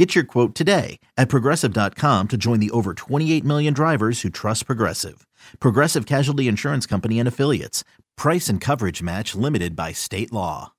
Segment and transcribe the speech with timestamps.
[0.00, 4.64] Get your quote today at progressive.com to join the over 28 million drivers who trust
[4.64, 5.26] Progressive.
[5.58, 7.84] Progressive Casualty Insurance Company and Affiliates.
[8.16, 10.72] Price and coverage match limited by state law.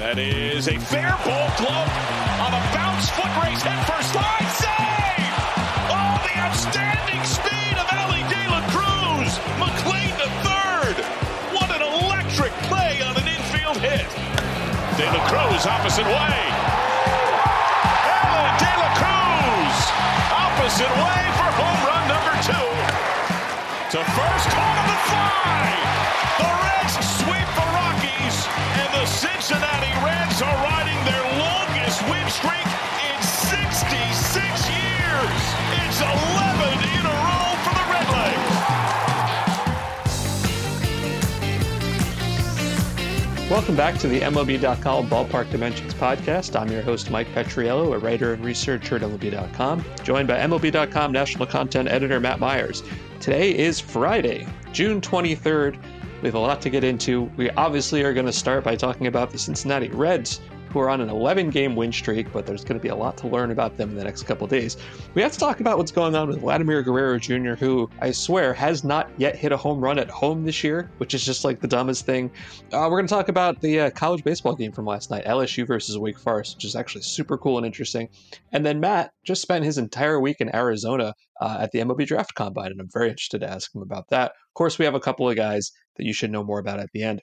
[0.00, 1.90] That is a fair ball glove
[2.40, 4.55] on a bounce foot race head first slide
[14.96, 16.38] De La Cruz opposite way.
[18.16, 19.76] Elly De La Cruz
[20.32, 22.66] opposite way for home run number two.
[23.92, 24.35] To first,
[43.48, 46.60] Welcome back to the MLB.com Ballpark Dimensions podcast.
[46.60, 51.46] I'm your host, Mike Petriello, a writer and researcher at MLB.com, joined by MLB.com national
[51.46, 52.82] content editor Matt Meyers.
[53.20, 55.80] Today is Friday, June 23rd.
[56.22, 57.30] We have a lot to get into.
[57.36, 60.40] We obviously are going to start by talking about the Cincinnati Reds,
[60.76, 63.16] who are on an 11 game win streak, but there's going to be a lot
[63.16, 64.76] to learn about them in the next couple days.
[65.14, 68.52] We have to talk about what's going on with Vladimir Guerrero Jr., who I swear
[68.52, 71.60] has not yet hit a home run at home this year, which is just like
[71.60, 72.30] the dumbest thing.
[72.74, 75.66] Uh, we're going to talk about the uh, college baseball game from last night, LSU
[75.66, 78.10] versus Wake Forest, which is actually super cool and interesting.
[78.52, 82.34] And then Matt just spent his entire week in Arizona uh, at the MLB Draft
[82.34, 84.32] Combine, and I'm very interested to ask him about that.
[84.32, 86.90] Of course, we have a couple of guys that you should know more about at
[86.92, 87.22] the end.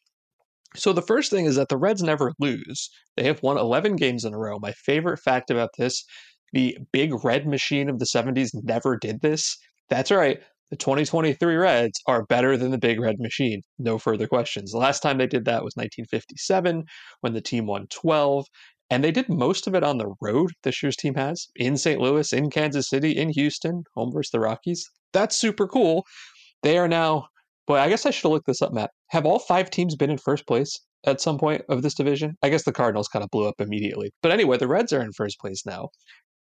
[0.75, 2.89] So the first thing is that the Reds never lose.
[3.15, 4.57] They have won 11 games in a row.
[4.59, 6.03] My favorite fact about this,
[6.51, 9.57] the big red machine of the 70s never did this.
[9.89, 10.41] That's right.
[10.71, 13.61] The 2023 Reds are better than the big red machine.
[13.77, 14.71] No further questions.
[14.71, 16.85] The last time they did that was 1957
[17.21, 18.47] when the team won 12.
[18.89, 21.99] And they did most of it on the road, this year's team has, in St.
[21.99, 24.89] Louis, in Kansas City, in Houston, home versus the Rockies.
[25.13, 26.05] That's super cool.
[26.63, 27.27] They are now
[27.65, 28.91] Boy, I guess I should have looked this up, Matt.
[29.09, 32.35] Have all five teams been in first place at some point of this division?
[32.43, 34.11] I guess the Cardinals kind of blew up immediately.
[34.21, 35.89] But anyway, the Reds are in first place now.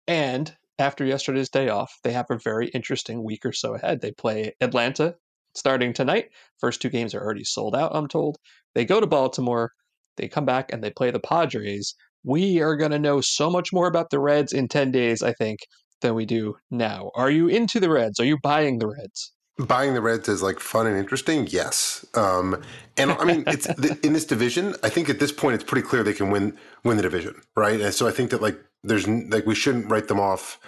[0.09, 4.00] And after yesterday's day off, they have a very interesting week or so ahead.
[4.00, 5.15] They play Atlanta
[5.55, 6.31] starting tonight.
[6.59, 8.38] First two games are already sold out, I'm told.
[8.75, 9.71] They go to Baltimore,
[10.16, 11.94] they come back, and they play the Padres.
[12.25, 15.32] We are going to know so much more about the Reds in 10 days, I
[15.34, 15.61] think,
[16.00, 17.11] than we do now.
[17.15, 18.19] Are you into the Reds?
[18.19, 19.32] Are you buying the Reds?
[19.58, 22.06] Buying the Reds is like fun and interesting, yes.
[22.14, 22.62] Um,
[22.96, 24.74] and I mean, it's the, in this division.
[24.82, 27.80] I think at this point, it's pretty clear they can win win the division, right?
[27.80, 30.58] And so I think that like there's like we shouldn't write them off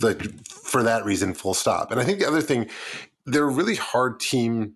[0.00, 1.90] like for that reason, full stop.
[1.90, 2.68] And I think the other thing,
[3.26, 4.74] they're a really hard team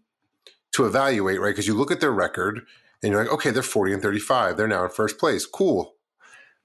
[0.73, 1.51] to evaluate, right?
[1.51, 2.61] Because you look at their record
[3.03, 4.57] and you're like, okay, they're 40 and 35.
[4.57, 5.47] They're now in first place.
[5.47, 5.95] Cool.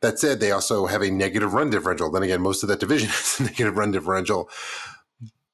[0.02, 2.12] That said, they also have a negative run differential.
[2.12, 4.50] Then again, most of that division has a negative run differential.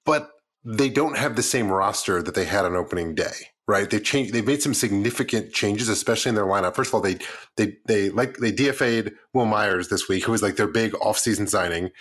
[0.05, 0.31] But
[0.69, 3.31] they don't have the same roster that they had on opening day,
[3.69, 3.89] right?
[3.89, 4.33] They've changed.
[4.33, 6.75] They've made some significant changes, especially in their lineup.
[6.75, 7.17] First of all, they
[7.55, 11.47] they they like they DFA'd Wil Myers this week, who was like their big offseason
[11.47, 11.91] signing.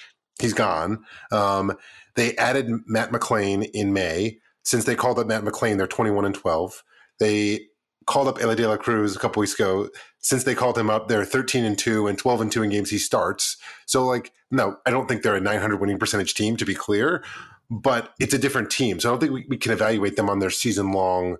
[0.41, 1.05] He's gone.
[1.31, 1.77] Um,
[2.17, 4.39] they added Matt McLain in May.
[4.65, 6.83] Since they called up Matt McLain, they're twenty one and twelve.
[7.21, 7.69] They
[8.07, 9.91] called up Elly De La Cruz a couple weeks ago.
[10.19, 12.91] Since they called him up, they're 13 and 2 and 12 and 2 in games
[12.91, 13.57] he starts.
[13.87, 17.25] So, like, no, I don't think they're a 900 winning percentage team, to be clear
[17.71, 19.01] but it's a different team.
[19.01, 21.37] So I don't think we, we can evaluate them on their season long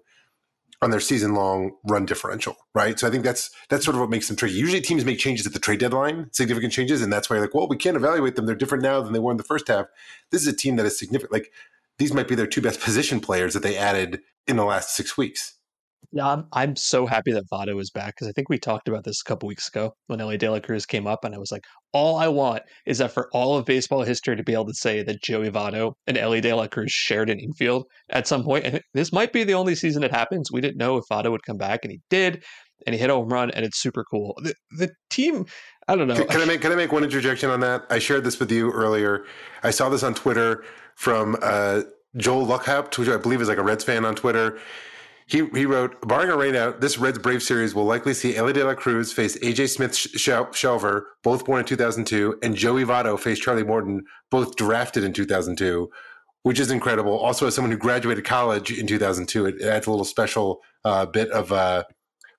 [0.83, 2.99] on their season long run differential, right?
[2.99, 4.55] So I think that's that's sort of what makes them tricky.
[4.55, 7.55] Usually teams make changes at the trade deadline, significant changes, and that's why you're like,
[7.55, 8.47] well, we can't evaluate them.
[8.47, 9.87] They're different now than they were in the first half.
[10.31, 11.33] This is a team that is significant.
[11.33, 11.53] Like
[11.99, 15.17] these might be their two best position players that they added in the last six
[15.17, 15.55] weeks.
[16.13, 19.05] Yeah, I'm, I'm so happy that Votto is back because I think we talked about
[19.05, 21.53] this a couple weeks ago when Elly De La Cruz came up, and I was
[21.53, 24.75] like, all I want is that for all of baseball history to be able to
[24.75, 28.65] say that Joey Votto and Elly De La Cruz shared an infield at some point.
[28.65, 30.51] And this might be the only season it happens.
[30.53, 32.45] We didn't know if Votto would come back, and he did,
[32.87, 34.39] and he hit a home run, and it's super cool.
[34.43, 35.47] The, the team,
[35.89, 36.17] I don't know.
[36.17, 37.85] Can, can I make can I make one interjection on that?
[37.91, 39.25] I shared this with you earlier.
[39.63, 40.65] I saw this on Twitter
[40.97, 41.83] from uh,
[42.17, 44.59] Joel Luckhaupt, which I believe is like a Reds fan on Twitter.
[45.29, 48.65] He, he wrote, barring a rainout, this Reds Brave series will likely see Elly De
[48.65, 54.05] La Cruz face AJ Smith-Shawver, both born in 2002, and Joey Votto face Charlie Morton,
[54.31, 55.91] both drafted in 2002.
[56.45, 57.19] which is incredible.
[57.19, 61.29] Also, as someone who graduated college in 2002, it, adds a little special uh, bit
[61.33, 61.83] of uh,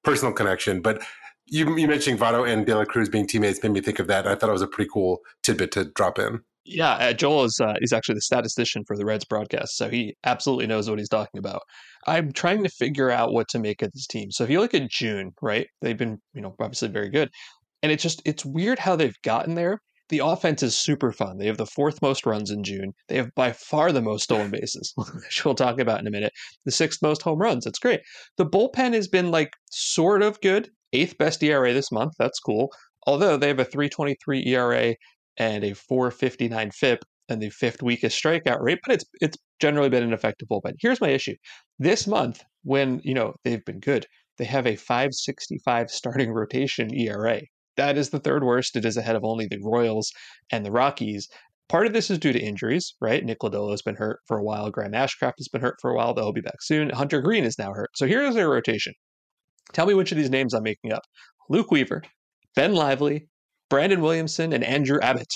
[0.06, 0.82] personal connection.
[0.82, 1.04] But
[1.46, 4.26] you, you mentioning Votto and De La Cruz being teammates made me think of that.
[4.26, 6.40] I thought it was a pretty cool tidbit to drop in.
[6.68, 10.16] Yeah, uh, Joel is uh, is actually the statistician for the Reds broadcast, so he
[10.26, 11.62] absolutely knows what he's talking about.
[12.06, 14.32] I'm trying to figure out what to make of this team.
[14.32, 17.30] So if you look at June, right, they've been you know obviously very good,
[17.82, 19.80] and it's just it's weird how they've gotten there.
[20.10, 21.38] The offense is super fun.
[21.38, 22.92] They have the fourth most runs in June.
[23.08, 26.34] They have by far the most stolen bases, which we'll talk about in a minute.
[26.66, 27.64] The sixth most home runs.
[27.64, 28.02] That's great.
[28.38, 30.70] The bullpen has been like sort of good.
[30.94, 32.14] Eighth best ERA this month.
[32.20, 32.72] That's cool.
[33.06, 34.96] Although they have a 323 ERA
[35.38, 40.04] and a 459 FIP and the fifth weakest strikeout rate, but it's it's generally been
[40.04, 40.74] an effective bullpen.
[40.80, 41.36] Here's my issue.
[41.80, 44.06] This month, when you know they've been good,
[44.38, 47.42] they have a 565 starting rotation ERA.
[47.76, 48.76] That is the third worst.
[48.76, 50.12] It is ahead of only the Royals
[50.52, 51.28] and the Rockies.
[51.70, 53.24] Part of this is due to injuries, right?
[53.24, 54.72] Nick Lodolo has been hurt for a while.
[54.72, 56.90] Graham Ashcraft has been hurt for a while, though he'll be back soon.
[56.90, 57.90] Hunter Greene is now hurt.
[57.96, 58.94] So here's their rotation.
[59.74, 61.04] Tell me which of these names I'm making up.
[61.50, 62.04] Luke Weaver,
[62.56, 63.28] Ben Lively,
[63.70, 65.32] Brandon Williamson, and Andrew Abbott.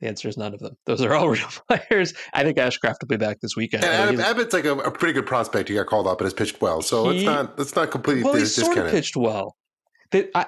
[0.00, 0.74] The answer is none of them.
[0.86, 2.14] Those are all real players.
[2.32, 3.84] I think Ashcraft will be back this weekend.
[3.84, 5.68] And Abbott's like a, a, pretty good prospect.
[5.68, 8.22] He got called up and has pitched well, so he, it's not it's not completely
[8.22, 8.34] well.
[8.34, 9.56] He sort of pitched well.
[10.14, 10.46] I,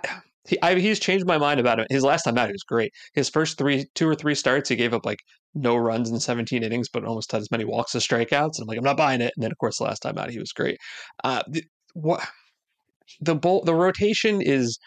[0.49, 1.87] he, I, he's changed my mind about him.
[1.91, 2.93] His last time out, he was great.
[3.13, 5.19] His first three, two or three starts, he gave up like
[5.55, 8.59] no runs in 17 innings, but almost had as many walks as strikeouts.
[8.59, 9.33] And I'm like, I'm not buying it.
[9.37, 10.79] And then, of course, the last time out, he was great.
[11.25, 11.65] Uh, the,
[11.95, 12.27] what
[13.21, 14.79] the bowl, the rotation is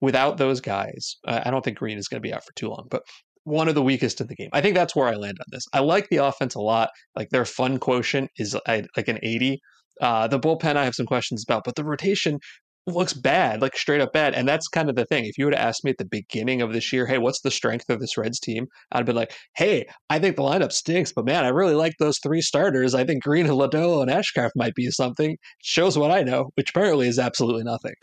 [0.00, 1.16] without those guys.
[1.26, 3.02] Uh, I don't think Greene is going to be out for too long, but
[3.44, 4.50] one of the weakest in the game.
[4.52, 5.64] I think that's where I land on this.
[5.72, 6.90] I like the offense a lot.
[7.14, 9.60] Like their fun quotient is like an 80.
[10.00, 12.40] Uh, the bullpen I have some questions about, but the rotation
[12.86, 14.34] looks bad, like straight up bad.
[14.34, 15.24] And that's kind of the thing.
[15.24, 17.50] If you would have asked me at the beginning of this year, hey, what's the
[17.50, 18.66] strength of this Reds team?
[18.92, 22.18] I'd be like, hey, I think the lineup stinks, but man, I really like those
[22.18, 22.94] three starters.
[22.94, 25.36] I think Greene, Lodolo, and Ashcraft might be something.
[25.62, 27.94] Shows what I know, which apparently is absolutely nothing.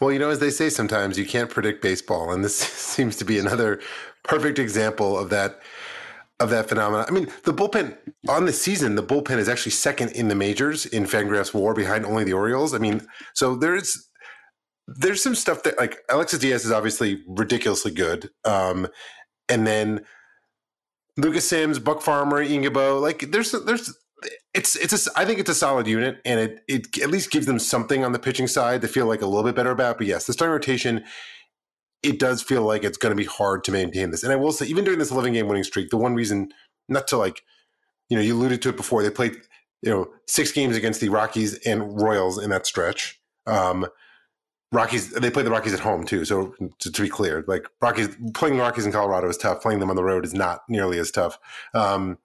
[0.00, 2.32] Well, you know, as they say sometimes, you can't predict baseball.
[2.32, 3.80] And this seems to be another
[4.22, 5.60] perfect example of that
[6.38, 7.06] of that phenomenon.
[7.08, 7.96] I mean, the bullpen
[8.28, 12.04] on the season, the bullpen is actually second in the majors in Fangraphs WAR behind
[12.04, 12.74] only the Orioles.
[12.74, 13.00] I mean,
[13.34, 14.08] so there's
[14.86, 18.30] there's some stuff that like Alexis Diaz is obviously ridiculously good.
[18.44, 18.88] Um,
[19.48, 20.04] and then
[21.16, 23.96] Lucas Sims, Buck Farmer, Ian Gibaut, like there's there's
[24.54, 27.46] it's it's a I think it's a solid unit and it it at least gives
[27.46, 29.98] them something on the pitching side to feel like a little bit better about.
[29.98, 31.04] But yes, the starting rotation
[32.02, 34.22] it does feel like it's going to be hard to maintain this.
[34.22, 36.50] And I will say, even during this 11 game winning streak, the one reason
[36.88, 37.42] not to like,
[38.08, 39.36] you know, you alluded to it before, they played,
[39.82, 43.20] you know, six games against the Rockies and Royals in that stretch.
[43.46, 43.86] Um,
[44.72, 46.24] Rockies, they played the Rockies at home too.
[46.24, 49.62] So to, to, be clear, like Rockies, playing the Rockies in Colorado is tough.
[49.62, 51.38] Playing them on the road is not nearly as tough.
[51.74, 52.18] Um,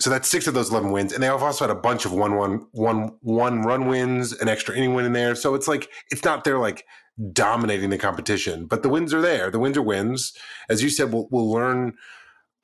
[0.00, 1.12] so that's six of those 11 wins.
[1.12, 4.48] And they have also had a bunch of one, one, one, one run wins, an
[4.48, 5.34] extra inning win in there.
[5.34, 6.84] So it's like, it's not their like
[7.32, 9.50] dominating the competition, but the wins are there.
[9.50, 10.32] The wins are wins.
[10.68, 11.94] As you said, we'll, we'll learn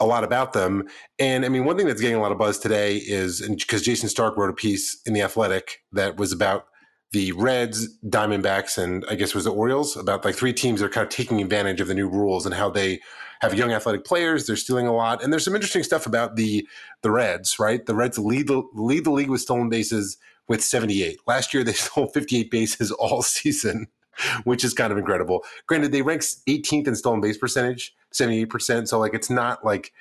[0.01, 0.85] a lot about them.
[1.19, 4.09] And I mean, one thing that's getting a lot of buzz today is because Jayson
[4.09, 6.67] Stark wrote a piece in the Athletic that was about
[7.13, 10.91] the Reds, Diamondbacks, and I guess was the Orioles about like three teams that are
[10.91, 13.01] kind of taking advantage of the new rules and how they
[13.41, 14.47] have young athletic players.
[14.47, 16.69] They're stealing a lot, and there's some interesting stuff about the
[17.03, 17.59] the Reds.
[17.59, 20.19] Right, the Reds lead the lead the league with stolen bases
[20.49, 21.19] with 78.
[21.27, 23.87] Last year they stole 58 bases all season.
[24.45, 25.45] which is kind of incredible.
[25.67, 28.89] Granted, they rank 18th in stolen base percentage, 78%.
[28.89, 29.93] So like it's not like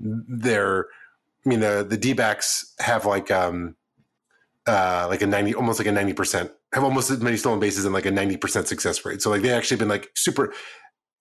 [0.00, 0.86] they're
[1.44, 3.76] I mean the the D backs have like um
[4.66, 7.94] uh like a 90 almost like a 90% have almost as many stolen bases and
[7.94, 9.22] like a 90% success rate.
[9.22, 10.52] So like they actually been like super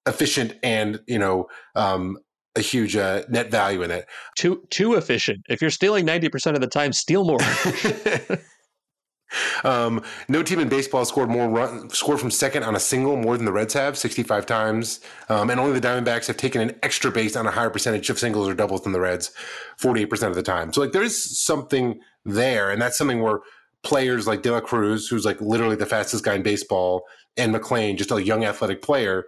[0.07, 2.17] efficient and you know um
[2.55, 4.07] a huge uh, net value in it.
[4.37, 5.45] Too too efficient.
[5.49, 7.39] If you're stealing 90% of the time, steal more.
[9.63, 13.37] Um, no team in baseball scored more run, scored from second on a single more
[13.37, 14.99] than the Reds have, 65 times.
[15.29, 18.19] Um, and only the Diamondbacks have taken an extra base on a higher percentage of
[18.19, 19.31] singles or doubles than the Reds,
[19.81, 20.71] 48% of the time.
[20.73, 23.39] So like there is something there, and that's something where
[23.83, 27.03] players like De La Cruz, who's like literally the fastest guy in baseball,
[27.37, 29.25] and McLain, just a young athletic player,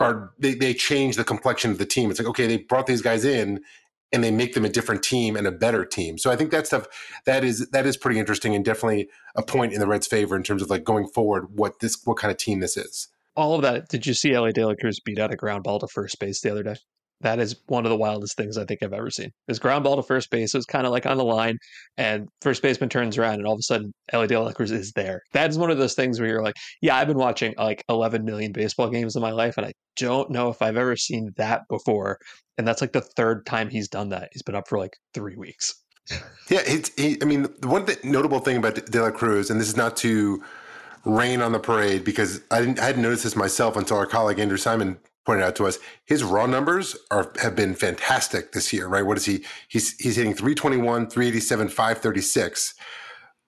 [0.00, 2.10] are they, they change the complexion of the team.
[2.10, 3.62] It's like, okay, they brought these guys in
[4.16, 6.16] and they make them a different team and a better team.
[6.16, 6.86] So I think that stuff
[7.26, 10.42] that is that is pretty interesting and definitely a point in the Reds' favor in
[10.42, 13.08] terms of like going forward what this what kind of team this is.
[13.36, 13.90] All of that.
[13.90, 16.40] Did you see Elly De La Cruz beat out a ground ball to first base
[16.40, 16.76] the other day?
[17.22, 19.30] That is one of the wildest things I think I've ever seen.
[19.48, 21.56] His ground ball to first base was kind of like on the line,
[21.96, 24.92] and first baseman turns around, and all of a sudden, Elly De La Cruz is
[24.92, 25.22] there.
[25.32, 28.24] That is one of those things where you're like, yeah, I've been watching like 11
[28.24, 31.62] million baseball games in my life, and I don't know if I've ever seen that
[31.68, 32.18] before.
[32.58, 34.28] And that's like the third time he's done that.
[34.32, 35.74] He's been up for like three weeks.
[36.48, 36.90] Yeah, it's.
[36.96, 39.76] He, I mean, the one th- notable thing about De La Cruz, and this is
[39.76, 40.42] not to
[41.04, 44.38] rain on the parade because I didn't, I hadn't noticed this myself until our colleague
[44.38, 45.78] Andrew Simon pointed out to us.
[46.06, 49.04] His raw numbers are have been fantastic this year, right?
[49.04, 49.44] What is he?
[49.68, 52.74] He's he's hitting 321, 387, 536,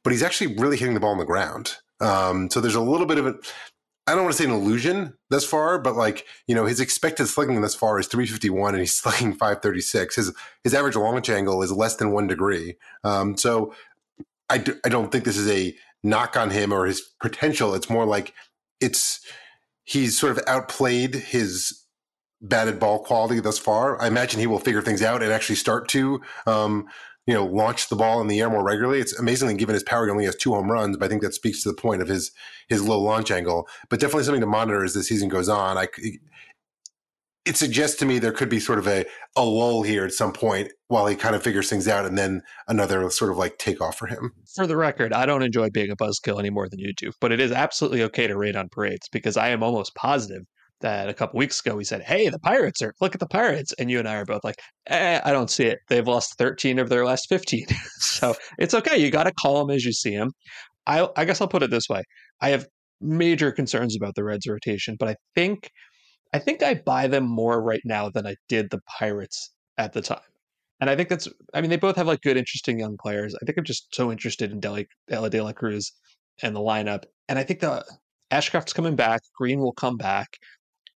[0.05, 1.77] but he's actually really hitting the ball on the ground.
[2.01, 3.35] Um, so there's a little bit of a
[4.09, 7.27] I don't want to say an illusion thus far, but like you know, his expected
[7.27, 10.17] slugging thus far is 351, and he's slugging 536.
[10.17, 12.77] His his average launch angle is less than one degree.
[13.05, 13.75] Um, so
[14.51, 17.75] I d- I don't think this is a knock on him or his potential.
[17.75, 18.33] It's more like
[18.81, 19.21] it's
[19.89, 21.85] he's sort of outplayed his
[22.43, 24.01] batted ball quality thus far.
[24.01, 26.87] I imagine he will figure things out and actually start to um,
[27.27, 29.01] you know, launch the ball in the air more regularly.
[29.01, 31.35] It's amazingly given his power, he only has two home runs, but I think that
[31.35, 32.33] speaks to the point of his
[32.69, 33.67] his low launch angle.
[33.89, 35.79] But definitely something to monitor as the season goes on.
[35.79, 35.89] I
[37.49, 40.35] it suggests to me there could be sort of a, a lull here at some
[40.35, 43.97] point while he kind of figures things out and then another sort of like takeoff
[43.97, 44.33] for him.
[44.55, 47.33] For the record, I don't enjoy being a buzzkill any more than you do, but
[47.33, 50.43] it is absolutely okay to rate on parades because I am almost positive
[50.81, 53.75] that a couple weeks ago we said, "Hey, the Pirates are look at the Pirates,"
[53.79, 55.79] and you and I are both like, eh, "I don't see it.
[55.89, 57.67] They've lost 13 of their last 15,
[57.99, 58.99] so it's okay.
[58.99, 60.31] You got to call them as you see them."
[60.87, 62.03] I, I guess I'll put it this way:
[62.41, 62.67] I have
[63.01, 65.71] major concerns about the Reds' rotation, but I think
[66.33, 70.03] I think I buy them more right now than I did the Pirates at the
[70.03, 70.21] time.
[70.81, 73.35] And I think that's, I mean, they both have like good, interesting young players.
[73.35, 75.93] I think I'm just so interested in Deli, Ella De La Cruz
[76.43, 77.05] and the lineup.
[77.29, 77.85] And I think the
[78.31, 79.23] Ashcraft's coming back.
[79.37, 80.39] Greene will come back.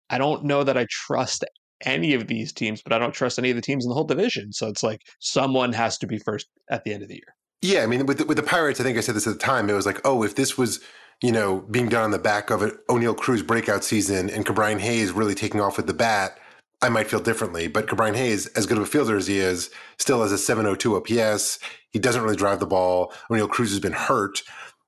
[0.10, 1.46] I don't know that I trust
[1.84, 4.04] any of these teams, but I don't trust any of the teams in the whole
[4.04, 4.52] division.
[4.52, 7.36] So it's like someone has to be first at the end of the year.
[7.62, 9.40] Yeah, I mean, with the, with the Pirates, I think I said this at the
[9.40, 9.70] time.
[9.70, 10.80] It was like, oh, if this was
[11.22, 14.80] you know being done on the back of an Oneil Cruz breakout season and Ke'Bryan
[14.80, 16.38] Hayes really taking off with the bat,
[16.82, 17.68] I might feel differently.
[17.68, 20.96] But Ke'Bryan Hayes, as good of a fielder as he is, still has a 702
[20.96, 21.60] OPS.
[21.92, 23.14] He doesn't really drive the ball.
[23.30, 24.42] Oneil Cruz has been hurt,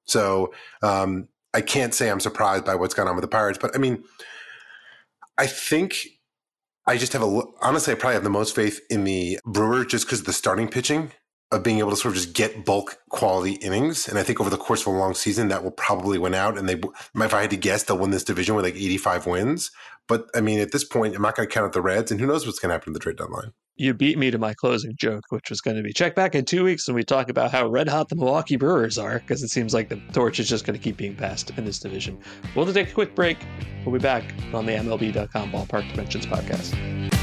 [0.05, 3.59] so um, I can't say I'm surprised by what's gone on with the Pirates.
[3.61, 4.03] But I mean
[5.37, 6.07] I think
[6.85, 10.05] I just have a honestly, I probably have the most faith in the Brewers just
[10.05, 11.11] because of the starting pitching
[11.53, 14.07] of being able to sort of just get bulk quality innings.
[14.07, 16.57] And I think over the course of a long season, that will probably win out.
[16.57, 19.72] And they, if I had to guess, they'll win this division with like 85 wins.
[20.07, 22.19] But I mean, at this point, I'm not going to count out the Reds, and
[22.19, 24.53] who knows what's going to happen in the trade deadline you beat me to my
[24.53, 27.29] closing joke, which was going to be check back in two weeks when we talk
[27.29, 30.48] about how red hot the Milwaukee Brewers are, because it seems like the torch is
[30.48, 32.19] just going to keep being passed in this division.
[32.55, 33.38] We'll take a quick break.
[33.86, 37.22] We'll be back on the MLB.com Ballpark Dimensions podcast.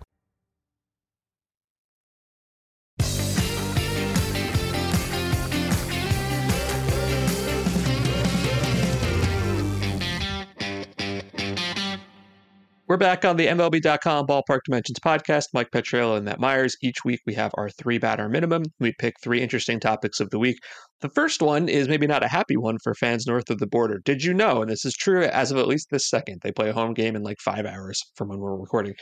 [12.91, 15.45] We're back on the MLB.com Ballpark Dimensions podcast.
[15.53, 16.75] Mike Petriello and Matt Meyers.
[16.83, 18.63] Each week we have our three batter minimum.
[18.81, 20.57] We pick three interesting topics of the week.
[20.99, 24.01] The first one is maybe not a happy one for fans north of the border.
[24.03, 26.67] Did you know, and this is true as of at least this second, they play
[26.67, 28.95] a home game in like five hours from when we're recording.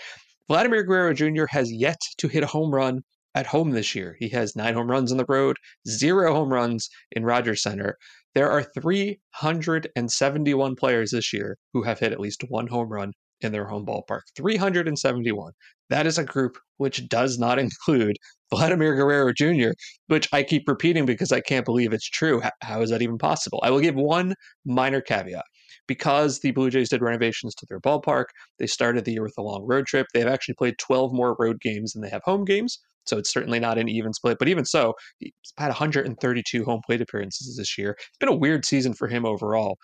[0.48, 1.46] Vladimir Guerrero Jr.
[1.50, 3.01] has yet to hit a home run
[3.34, 4.15] at home this year.
[4.19, 7.98] He has nine home runs on the road, zero home runs in Rogers Centre.
[8.36, 13.51] There are 371 players this year who have hit at least one home run in
[13.51, 14.22] their home ballpark.
[14.36, 15.53] 371.
[15.89, 18.17] That is a group which does not include
[18.50, 19.72] Vladimir Guerrero Jr.,
[20.08, 22.41] which I keep repeating because I can't believe it's true.
[22.62, 23.60] How is that even possible?
[23.63, 25.46] I will give one minor caveat.
[25.88, 28.25] Because the Blue Jays did renovations to their ballpark,
[28.60, 30.05] they started the year with a long road trip.
[30.13, 32.79] They've actually played 12 more road games than they have home games.
[33.08, 34.38] So it's certainly not an even split.
[34.38, 37.96] But even so, he's had 132 home plate appearances this year.
[37.98, 39.77] It's been a weird season for him overall.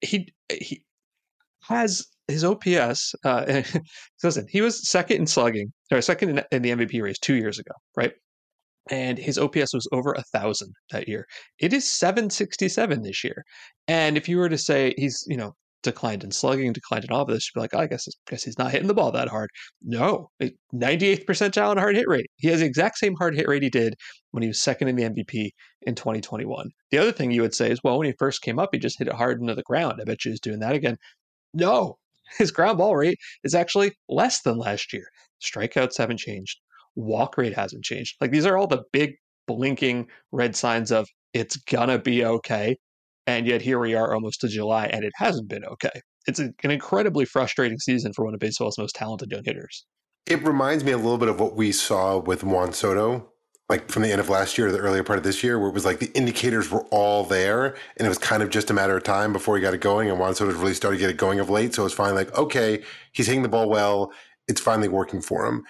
[0.00, 0.82] He he
[1.64, 3.14] has his OPS.
[3.24, 3.62] Uh,
[4.22, 7.58] listen, he was second in slugging or second in, in the MVP race two years
[7.58, 8.12] ago, right?
[8.90, 11.26] and his OPS was over a thousand that year.
[11.58, 13.44] It is 767 this year.
[13.86, 17.22] And if you were to say he's, you know, declined in slugging, declined in all
[17.22, 19.12] of this, you'd be like, oh, I guess, I guess he's not hitting the ball
[19.12, 19.50] that hard.
[19.82, 22.26] No, 98th percentile in hard hit rate.
[22.36, 23.94] He has the exact same hard hit rate he did
[24.32, 25.50] when he was second in the MVP
[25.82, 26.70] in 2021.
[26.90, 28.98] The other thing you would say is, well, when he first came up, he just
[28.98, 29.98] hit it hard into the ground.
[30.00, 30.96] I bet you he's doing that again.
[31.54, 31.98] No,
[32.38, 35.06] his ground ball rate is actually less than last year.
[35.42, 36.58] Strikeouts haven't changed.
[36.96, 38.16] walk rate hasn't changed.
[38.20, 39.12] Like these are all the big
[39.46, 42.76] blinking red signs of it's gonna be okay.
[43.26, 46.00] And yet here we are almost to July and it hasn't been okay.
[46.26, 49.86] It's an incredibly frustrating season for one of baseball's most talented young hitters.
[50.26, 53.30] It reminds me a little bit of what we saw with Juan Soto,
[53.68, 55.68] like from the end of last year to the earlier part of this year, where
[55.68, 58.74] it was like the indicators were all there and it was kind of just a
[58.74, 60.08] matter of time before he got it going.
[60.08, 61.74] And Juan Soto really started to get it going of late.
[61.74, 62.82] So it was finally like, okay,
[63.12, 64.10] he's hitting the ball well.
[64.46, 65.64] It's finally working for him.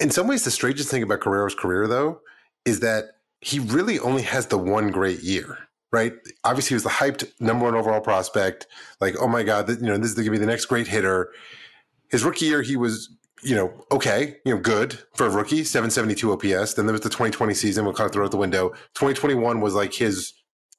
[0.00, 2.20] In some ways, the strangest thing about Guerrero's career, though,
[2.64, 3.04] is that
[3.40, 5.58] he really only has the one great year,
[5.92, 6.12] right?
[6.44, 8.66] Obviously, he was the hyped number one overall prospect.
[9.00, 11.30] Like, oh my God, you know, this is going to be the next great hitter.
[12.10, 16.32] His rookie year, he was, you know, okay, you know, good for a rookie, 772
[16.32, 16.74] OPS.
[16.74, 18.70] Then there was the 2020 season, we'll kind of throw out the window.
[18.94, 20.32] 2021 was like his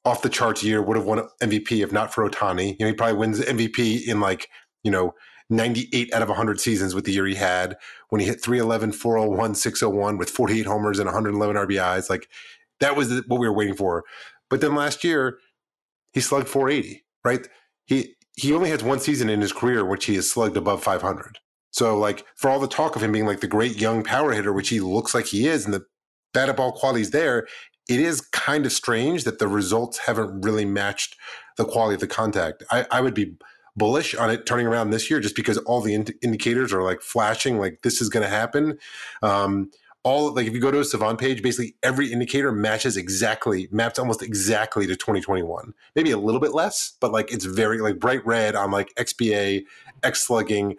[0.04, 2.70] off the charts year, would have won MVP if not for Ohtani.
[2.70, 4.48] You know, he probably wins MVP in like,
[4.82, 5.14] you know,
[5.50, 7.76] 98 out of 100 seasons with the year he had
[8.10, 12.10] when he hit 311, 401, 601 with 48 homers and 111 RBIs.
[12.10, 12.28] Like
[12.80, 14.04] that was what we were waiting for.
[14.50, 15.38] But then last year,
[16.12, 17.46] he slugged 480, right?
[17.86, 21.38] He he only has one season in his career which he has slugged above 500.
[21.78, 24.52] So like for all the talk of him being like the great young power hitter,
[24.52, 25.86] which he looks like he is, and the
[26.34, 27.46] bat ball qualities there,
[27.88, 31.14] it is kind of strange that the results haven't really matched
[31.56, 32.64] the quality of the contact.
[32.72, 33.36] I, I would be
[33.76, 37.00] bullish on it turning around this year just because all the ind- indicators are like
[37.00, 38.76] flashing like this is going to happen.
[39.22, 39.70] Um,
[40.02, 43.98] all like if you go to a savant page basically every indicator matches exactly maps
[43.98, 48.24] almost exactly to 2021 maybe a little bit less but like it's very like bright
[48.24, 49.64] red on like xba
[50.04, 50.76] x slugging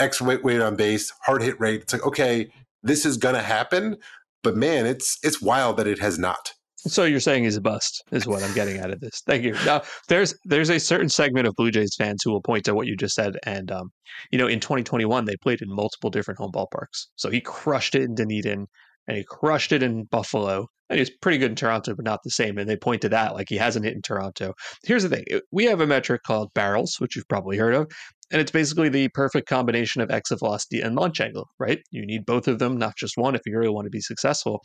[0.00, 2.48] x weight weight on base hard hit rate it's like okay
[2.82, 3.96] this is to happen
[4.42, 6.52] but man it's it's wild that it has not
[6.86, 9.22] so you're saying he's a bust, is what I'm getting out of this.
[9.26, 9.54] Thank you.
[9.64, 12.86] Now, there's there's a certain segment of Blue Jays fans who will point to what
[12.86, 13.90] you just said, and um,
[14.30, 17.06] you know, in 2021 they played in multiple different home ballparks.
[17.16, 18.66] So he crushed it in Dunedin,
[19.08, 22.30] and he crushed it in Buffalo, and he's pretty good in Toronto, but not the
[22.30, 22.58] same.
[22.58, 24.54] And they point to that like he hasn't hit in Toronto.
[24.84, 27.90] Here's the thing: we have a metric called barrels, which you've probably heard of,
[28.30, 31.80] and it's basically the perfect combination of exit velocity and launch angle, right?
[31.90, 34.62] You need both of them, not just one, if you really want to be successful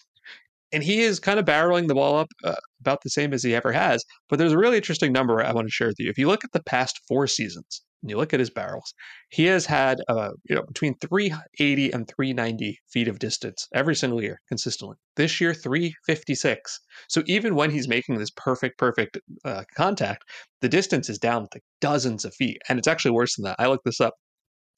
[0.71, 3.55] and he is kind of barreling the ball up uh, about the same as he
[3.55, 4.03] ever has.
[4.29, 6.09] But there's a really interesting number I want to share with you.
[6.09, 8.93] If you look at the past four seasons and you look at his barrels,
[9.29, 14.21] he has had uh, you know between 380 and 390 feet of distance every single
[14.21, 14.97] year consistently.
[15.15, 16.79] This year, 356.
[17.07, 20.23] So even when he's making this perfect, perfect uh, contact,
[20.61, 23.55] the distance is down like dozens of feet, and it's actually worse than that.
[23.59, 24.13] I looked this up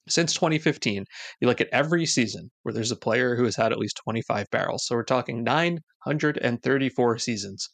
[0.08, 1.06] since 2015,
[1.40, 4.48] you look at every season where there's a player who has had at least 25
[4.52, 4.86] barrels.
[4.86, 7.70] So we're talking 934 seasons.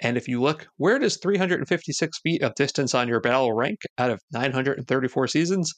[0.00, 4.10] And if you look, where does 356 feet of distance on your barrel rank out
[4.10, 5.72] of 934 seasons?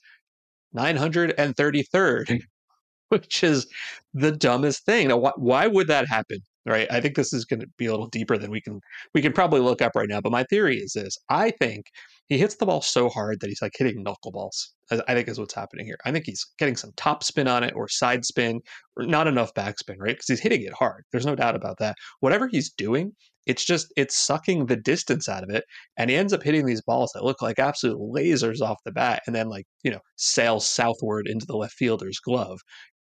[0.77, 2.41] 933rd,
[3.09, 3.67] which is
[4.15, 5.09] the dumbest thing.
[5.09, 6.39] Now, why, why would that happen?
[6.67, 6.87] Right.
[6.93, 8.81] I think this is going to be a little deeper than we can
[9.15, 10.21] we can probably look up right now.
[10.21, 11.87] But my theory is this: I think
[12.29, 14.69] he hits the ball so hard that he's like hitting knuckleballs.
[14.91, 15.99] I think is what's happening here.
[16.05, 18.61] I think he's getting some top spin on it or side spin,
[18.97, 20.15] or not enough backspin, right?
[20.15, 21.05] Because he's hitting it hard.
[21.13, 21.97] There's no doubt about that.
[22.21, 23.13] Whatever he's doing,
[23.47, 25.65] it's just it's sucking the distance out of it,
[25.97, 29.23] and he ends up hitting these balls that look like absolute lasers off the bat,
[29.27, 32.59] and then like you know sail southward into the left fielder's glove.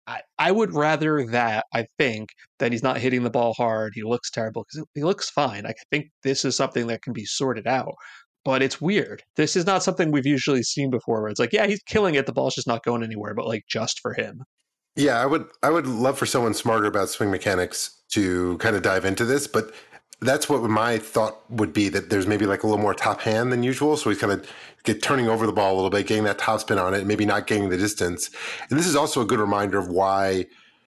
[0.05, 3.93] I, I would rather that I think that he's not hitting the ball hard.
[3.95, 5.65] He looks terrible because he looks fine.
[5.65, 7.93] I think this is something that can be sorted out
[8.45, 9.23] but it's weird.
[9.35, 12.25] This is not something we've usually seen before where it's like, yeah, he's killing it,
[12.25, 14.43] the ball's just not going anywhere, but like just for him.
[14.95, 18.83] Yeah, I would I would love for someone smarter about swing mechanics to kind of
[18.83, 19.73] dive into this, but
[20.21, 23.51] that's what my thought would be that there's maybe like a little more top hand
[23.51, 23.97] than usual.
[23.97, 24.47] So he's kind of
[24.83, 27.25] get turning over the ball a little bit, getting that top spin on it, maybe
[27.25, 28.29] not getting the distance.
[28.69, 30.45] And this is also a good reminder of why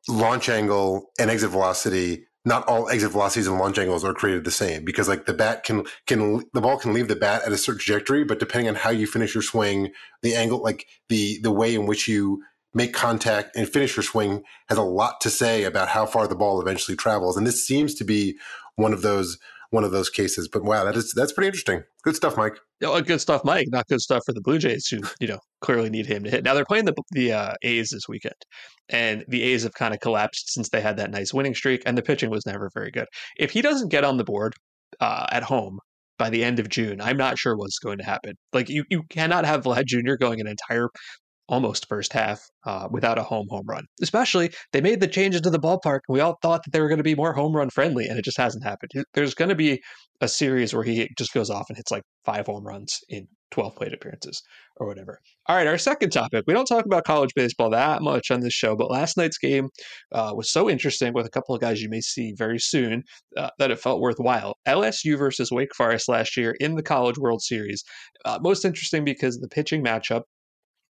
[0.09, 4.51] launch angle and exit velocity not all exit velocities and launch angles are created the
[4.53, 7.59] same because like the bat can can the ball can leave the bat at a
[7.59, 9.91] certain trajectory, but depending on how you finish your swing,
[10.23, 14.43] the angle like the the way in which you make contact and finish your swing
[14.69, 17.37] has a lot to say about how far the ball eventually travels.
[17.37, 18.37] And this seems to be
[18.77, 19.39] one of those
[19.71, 20.49] one of those cases.
[20.49, 21.83] But wow, that is that's pretty interesting.
[22.03, 22.59] Good stuff, Mike.
[22.83, 23.67] Oh, good stuff, Mike.
[23.71, 26.45] Not good stuff for the Blue Jays, who you know clearly need him to hit.
[26.45, 28.35] Now they're playing the the uh, A's this weekend,
[28.89, 31.97] and the A's have kind of collapsed since they had that nice winning streak, and
[31.97, 33.07] the pitching was never very good.
[33.39, 34.55] If he doesn't get on the board
[35.01, 35.79] uh, at home
[36.19, 38.35] by the end of June, I'm not sure what's going to happen.
[38.53, 40.15] Like you, you cannot have Vlad Jr.
[40.19, 40.89] going an entire
[41.49, 43.85] almost first half uh, without a home home run.
[44.03, 46.89] Especially they made the changes to the ballpark, and we all thought that they were
[46.89, 48.91] going to be more home run friendly, and it just hasn't happened.
[49.15, 49.81] There's going to be
[50.21, 53.77] a series where he just goes off and hits like five home runs in 12
[53.77, 54.43] plate appearances
[54.77, 55.21] or whatever.
[55.47, 56.45] All right, our second topic.
[56.47, 59.69] We don't talk about college baseball that much on this show, but last night's game
[60.13, 63.03] uh, was so interesting with a couple of guys you may see very soon
[63.37, 64.57] uh, that it felt worthwhile.
[64.67, 67.85] LSU versus Wake Forest last year in the College World Series.
[68.25, 70.23] Uh, most interesting because the pitching matchup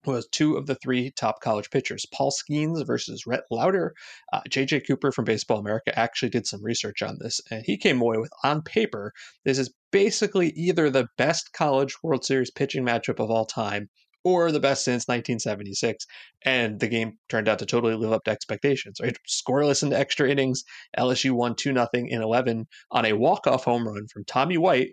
[0.07, 3.95] was two of the three top college pitchers, Paul Skenes versus Rhett Lowder.
[4.33, 8.01] Uh, JJ Cooper from Baseball America actually did some research on this, and he came
[8.01, 9.13] away with, on paper,
[9.45, 13.89] this is basically either the best college World Series pitching matchup of all time
[14.25, 16.07] or the best since 1976.
[16.45, 19.17] And the game turned out to totally live up to expectations, right?
[19.29, 20.65] Scoreless into extra innings.
[20.99, 24.93] LSU won 2 0 in 11 on a walk off home run from Tommy White,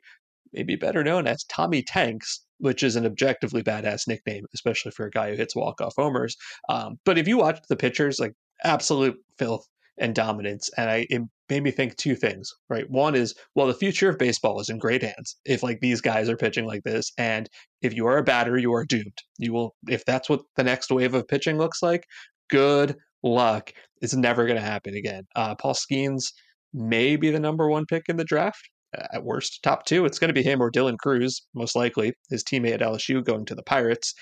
[0.53, 5.11] maybe better known as Tommy Tanks, which is an objectively badass nickname, especially for a
[5.11, 6.35] guy who hits walk off homers.
[6.69, 9.65] Um, but if you watch the pitchers, like absolute filth
[9.97, 12.51] and dominance, and I it made me think two things.
[12.69, 16.01] Right, one is well, the future of baseball is in great hands if like these
[16.01, 17.49] guys are pitching like this, and
[17.81, 19.17] if you are a batter, you are doomed.
[19.37, 22.05] You will if that's what the next wave of pitching looks like.
[22.49, 23.71] Good luck.
[24.01, 25.23] It's never going to happen again.
[25.35, 26.31] Uh, Paul Skenes
[26.73, 30.05] may be the number one pick in the draft at worst, top two.
[30.05, 33.45] It's going to be him or Dylan Crews, most likely, his teammate at LSU going
[33.45, 34.13] to the Pirates.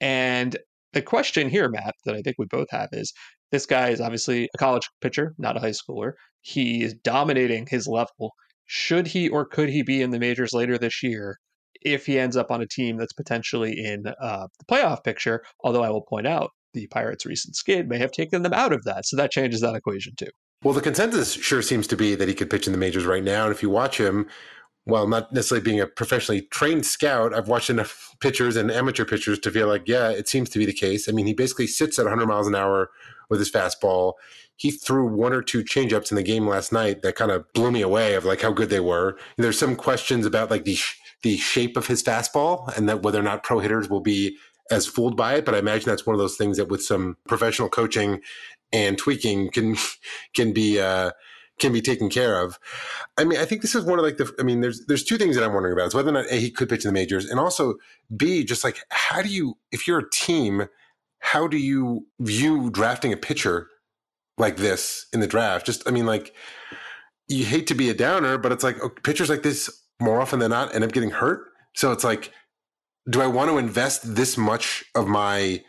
[0.00, 0.56] And
[0.92, 3.12] the question here, Matt, that I think we both have is
[3.52, 6.12] this guy is obviously a college pitcher, not a high schooler.
[6.40, 8.32] He is dominating his level.
[8.66, 11.38] Should he or could he be in the majors later this year
[11.82, 15.42] if he ends up on a team that's potentially in uh, the playoff picture?
[15.62, 18.84] Although I will point out the Pirates' recent skid may have taken them out of
[18.84, 19.06] that.
[19.06, 20.30] So that changes that equation too.
[20.64, 23.22] Well, the consensus sure seems to be that he could pitch in the majors right
[23.22, 23.44] now.
[23.44, 24.26] And if you watch him,
[24.84, 29.38] while not necessarily being a professionally trained scout, I've watched enough pitchers and amateur pitchers
[29.40, 31.06] to feel like, yeah, it seems to be the case.
[31.06, 32.90] I mean, he basically sits at 100 miles an hour
[33.28, 34.14] with his fastball.
[34.56, 37.70] He threw one or two changeups in the game last night that kind of blew
[37.70, 39.18] me away of like how good they were.
[39.36, 43.18] There's some questions about like the sh- the shape of his fastball and that whether
[43.18, 44.36] or not pro hitters will be
[44.70, 45.44] as fooled by it.
[45.44, 48.20] But I imagine that's one of those things that with some professional coaching
[48.74, 49.76] and tweaking can
[50.34, 51.12] can be uh,
[51.58, 52.58] can be taken care of.
[53.16, 54.30] I mean, I think this is one of like the.
[54.38, 56.36] I mean, there's there's two things that I'm wondering about: is whether or not a
[56.36, 57.76] he could pitch in the majors, and also
[58.14, 60.66] b just like how do you if you're a team,
[61.20, 63.68] how do you view drafting a pitcher
[64.36, 65.64] like this in the draft?
[65.64, 66.34] Just I mean, like
[67.28, 70.50] you hate to be a downer, but it's like pitchers like this more often than
[70.50, 71.46] not end up getting hurt.
[71.74, 72.32] So it's like,
[73.08, 75.62] do I want to invest this much of my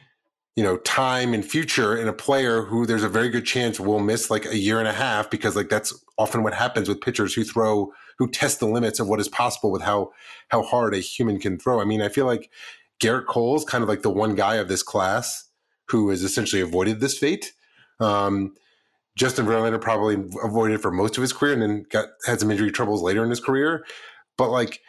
[0.55, 3.99] you know time and future in a player who there's a very good chance will
[3.99, 7.33] miss like a year and a half because like that's often what happens with pitchers
[7.33, 10.11] who throw who test the limits of what is possible with how
[10.49, 11.81] how hard a human can throw.
[11.81, 12.49] I mean, I feel like
[13.01, 15.49] Gerrit Cole's kind of like the one guy of this class
[15.89, 17.53] who has essentially avoided this fate.
[17.99, 18.55] Um,
[19.17, 22.71] Justin Verlander probably avoided for most of his career and then got had some injury
[22.71, 23.85] troubles later in his career.
[24.37, 24.81] But like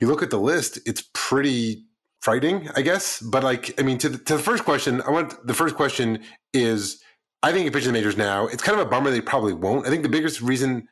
[0.00, 1.84] you look at the list, it's pretty
[2.26, 3.20] frightening, I guess.
[3.20, 6.24] But like, I mean, to the, to the first question, I want the first question
[6.52, 7.00] is,
[7.44, 9.86] I think if pitching the majors now, it's kind of a bummer they probably won't.
[9.86, 10.88] I think the biggest reason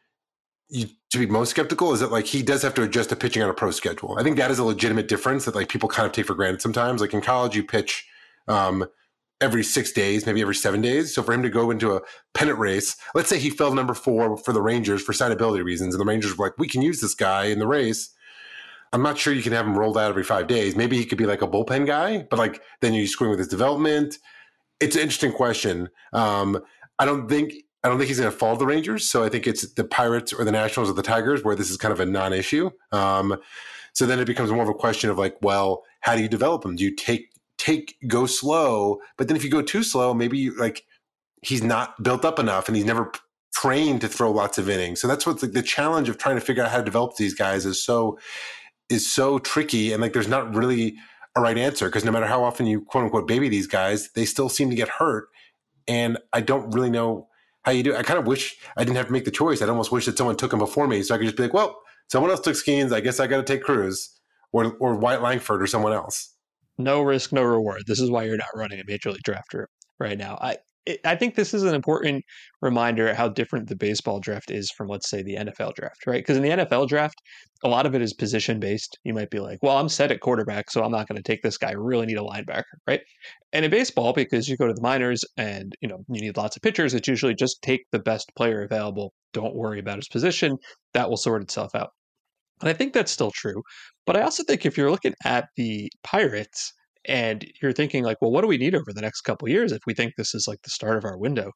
[0.69, 3.43] you, to be most skeptical is that like he does have to adjust to pitching
[3.43, 4.17] on a pro schedule.
[4.17, 6.63] I think that is a legitimate difference that like people kind of take for granted
[6.63, 7.01] sometimes.
[7.01, 8.07] Like in college, you pitch
[8.47, 8.87] um,
[9.41, 11.13] every six days, maybe every seven days.
[11.13, 12.03] So for him to go into a
[12.35, 16.01] pennant race, let's say he fell number four for the Rangers for signability reasons, and
[16.01, 18.15] the Rangers were like, we can use this guy in the race
[18.95, 20.77] I'm not sure you can have him rolled out every five days.
[20.77, 23.49] Maybe he could be like a bullpen guy, but like then you're screwing with his
[23.49, 24.19] development.
[24.79, 25.89] It's an interesting question.
[26.13, 26.61] Um,
[27.01, 29.11] I don't think I don't think he's going to fall to the Rangers.
[29.11, 31.77] So I think it's the Pirates or the Nationals or the Tigers where this is
[31.77, 32.71] kind of a non-issue.
[32.93, 33.37] Um,
[33.95, 36.65] so then it becomes more of a question of like, well, how do you develop
[36.65, 36.77] him?
[36.77, 39.01] Do you take take go slow?
[39.19, 40.85] But then if you go too slow, maybe you, like
[41.43, 43.11] he's not built up enough and he's never
[43.55, 45.01] trained to throw lots of innings.
[45.01, 47.35] So that's what's like the challenge of trying to figure out how to develop these
[47.35, 48.19] guys is so
[48.91, 50.97] is so tricky and like there's not really
[51.37, 54.25] a right answer because no matter how often you quote unquote baby these guys, they
[54.25, 55.29] still seem to get hurt.
[55.87, 57.29] And I don't really know
[57.65, 57.93] how you do.
[57.95, 57.99] it.
[57.99, 59.61] I kind of wish I didn't have to make the choice.
[59.63, 61.55] I'd almost wish that someone took him before me so I could just be like,
[61.55, 62.93] well, someone else took Skenes.
[62.93, 64.11] I guess I got to take Crews
[64.53, 66.31] or or Wyatt Langford or someone else.
[66.79, 67.83] No risk, no reward.
[67.87, 69.55] This is why you're not running a major league draft
[69.99, 70.39] right now.
[70.41, 70.59] I
[71.05, 72.25] I think this is an important
[72.61, 76.21] reminder how different the baseball draft is from, let's say, the NFL draft, right?
[76.21, 77.15] Because in the NFL draft,
[77.63, 78.99] a lot of it is position based.
[79.03, 81.43] You might be like, well, I'm set at quarterback, so I'm not going to take
[81.43, 81.71] this guy.
[81.71, 83.01] I really need a linebacker, right?
[83.53, 86.57] And in baseball, because you go to the minors and you know you need lots
[86.57, 89.15] of pitchers, it's usually just take the best player available.
[89.33, 90.59] Don't worry about his position.
[90.93, 91.91] That will sort itself out.
[92.61, 93.63] And I think that's still true.
[94.07, 96.73] But I also think if you're looking at the Pirates,
[97.07, 99.81] and you're thinking like well what do we need over the next couple years if
[99.87, 101.49] we think this is like the start of our window?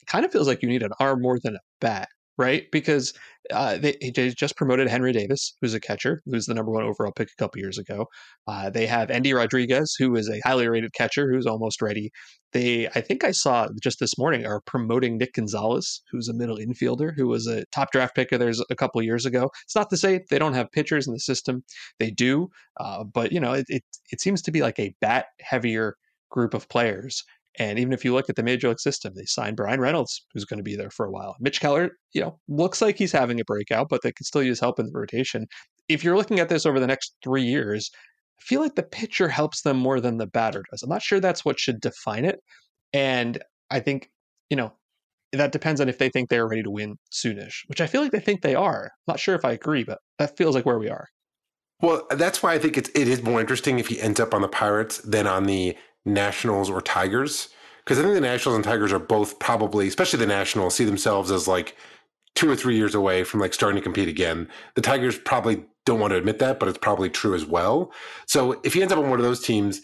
[0.00, 2.64] It kind of feels like you need an arm more than a bat right?
[2.72, 3.12] Because
[3.50, 7.12] uh, they, they, just promoted Henry Davis, who's a catcher, who's the number one overall
[7.12, 8.06] pick a couple years ago.
[8.46, 12.10] Uh, they have Endy Rodriguez, who is a highly rated catcher who's almost ready.
[12.52, 16.58] They, I think I saw just this morning, are promoting Nick Gonzales, who's a middle
[16.58, 19.50] infielder, who was a top draft pick of theirs a couple years ago.
[19.64, 21.64] It's not to say they don't have pitchers in the system;
[21.98, 25.26] they do, uh, but you know, it, it it seems to be like a bat
[25.40, 25.96] heavier
[26.30, 27.24] group of players
[27.58, 30.44] and even if you look at the major league system, they signed Bryan Reynolds, who's
[30.44, 31.36] going to be there for a while.
[31.40, 34.60] Mitch Keller, you know, looks like he's having a breakout, but they could still use
[34.60, 35.46] help in the rotation.
[35.88, 37.90] If you're looking at this over the next three years,
[38.40, 40.82] I feel like the pitcher helps them more than the batter does.
[40.82, 42.40] I'm not sure that's what should define it.
[42.92, 44.10] And I think,
[44.48, 44.72] you know,
[45.32, 48.12] that depends on if they think they're ready to win soonish, which I feel like
[48.12, 48.84] they think they are.
[48.84, 51.06] I'm not sure if I agree, but that feels like where we are.
[51.80, 54.42] Well, that's why I think it's it is more interesting if he ends up on
[54.42, 57.48] the Pirates than on the Nationals or Tigers
[57.84, 61.30] because I think the Nationals and Tigers are both probably, especially the Nationals, see themselves
[61.30, 61.76] as like
[62.34, 64.48] two or three years away from like starting to compete again.
[64.74, 67.92] The Tigers probably don't want to admit that, but it's probably true as well.
[68.26, 69.82] So if he ends up on one of those teams,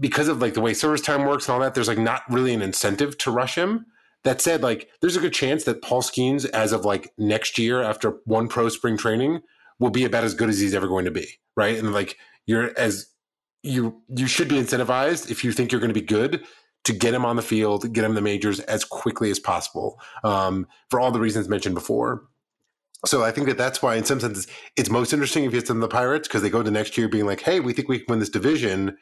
[0.00, 2.54] because of like the way service time works and all that, there's like not really
[2.54, 3.86] an incentive to rush him.
[4.24, 7.82] That said, like there's a good chance that Paul Skenes, as of like next year
[7.82, 9.42] after one pro spring training,
[9.78, 11.78] will be about as good as he's ever going to be, right?
[11.78, 13.10] And like you're as
[13.62, 16.44] you you should be incentivized if you think you're going to be good
[16.84, 20.66] to get him on the field, get him the majors as quickly as possible um,
[20.90, 22.24] for all the reasons mentioned before.
[23.06, 25.80] So I think that that's why, in some senses, it's most interesting if it's in
[25.80, 28.06] the Pirates because they go to next year being like, "Hey, we think we can
[28.08, 28.96] win this division,"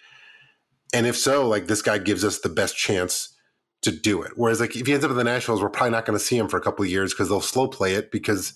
[0.92, 3.34] and if so, like this guy gives us the best chance
[3.82, 4.32] to do it.
[4.36, 6.36] Whereas, like if he ends up in the Nationals, we're probably not going to see
[6.36, 8.52] him for a couple of years because they'll slow play it because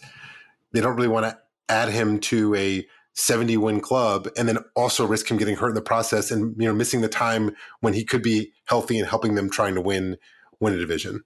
[0.73, 1.39] they don't really want to
[1.71, 5.75] add him to a 70 win club and then also risk him getting hurt in
[5.75, 9.35] the process and you know missing the time when he could be healthy and helping
[9.35, 10.17] them trying to win
[10.61, 11.21] win a division.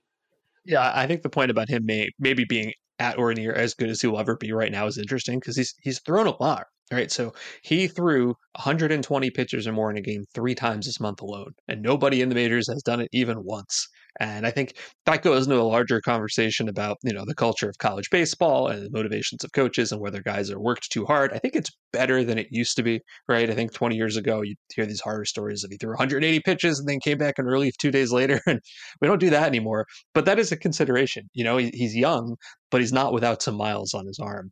[0.65, 3.91] Yeah, I think the point about him may maybe being at or near as good
[3.91, 6.67] as he will ever be right now is interesting because he's he's thrown a lot.
[6.93, 7.11] Right.
[7.11, 11.55] So he threw 120 pitches or more in a game three times this month alone.
[11.67, 13.89] And nobody in the majors has done it even once.
[14.21, 14.75] And I think
[15.07, 18.87] that goes into a larger conversation about, you know, the culture of college baseball and
[18.87, 21.33] the motivations of coaches and whether guys are worked too hard.
[21.33, 23.51] I think it's better than it used to be, right?
[23.51, 26.79] I think 20 years ago, you'd hear these horror stories of he threw 180 pitches
[26.79, 28.41] and then came back in relief two days later.
[28.55, 28.61] And
[29.01, 29.87] we don't do that anymore.
[30.13, 31.29] But that is a consideration.
[31.33, 32.37] You know, he's young,
[32.71, 34.51] but he's not without some miles on his arm.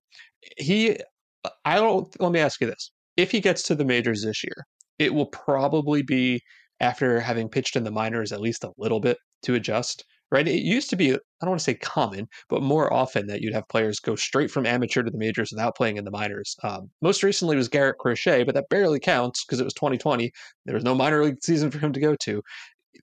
[0.57, 0.97] He,
[1.45, 2.91] uh, I don't, let me ask you this.
[3.17, 4.65] If he gets to the majors this year,
[4.99, 6.41] it will probably be
[6.83, 10.49] after having pitched in the minors at least a little bit to adjust, right?
[10.49, 13.55] It used to be, I don't want to say common, but more often that you'd
[13.55, 16.57] have players go straight from amateur to the majors without playing in the minors.
[16.65, 20.33] Um, most recently was Garrett Crochet, but that barely counts because it was 2020.
[20.67, 22.43] There was no minor league season for him to go to.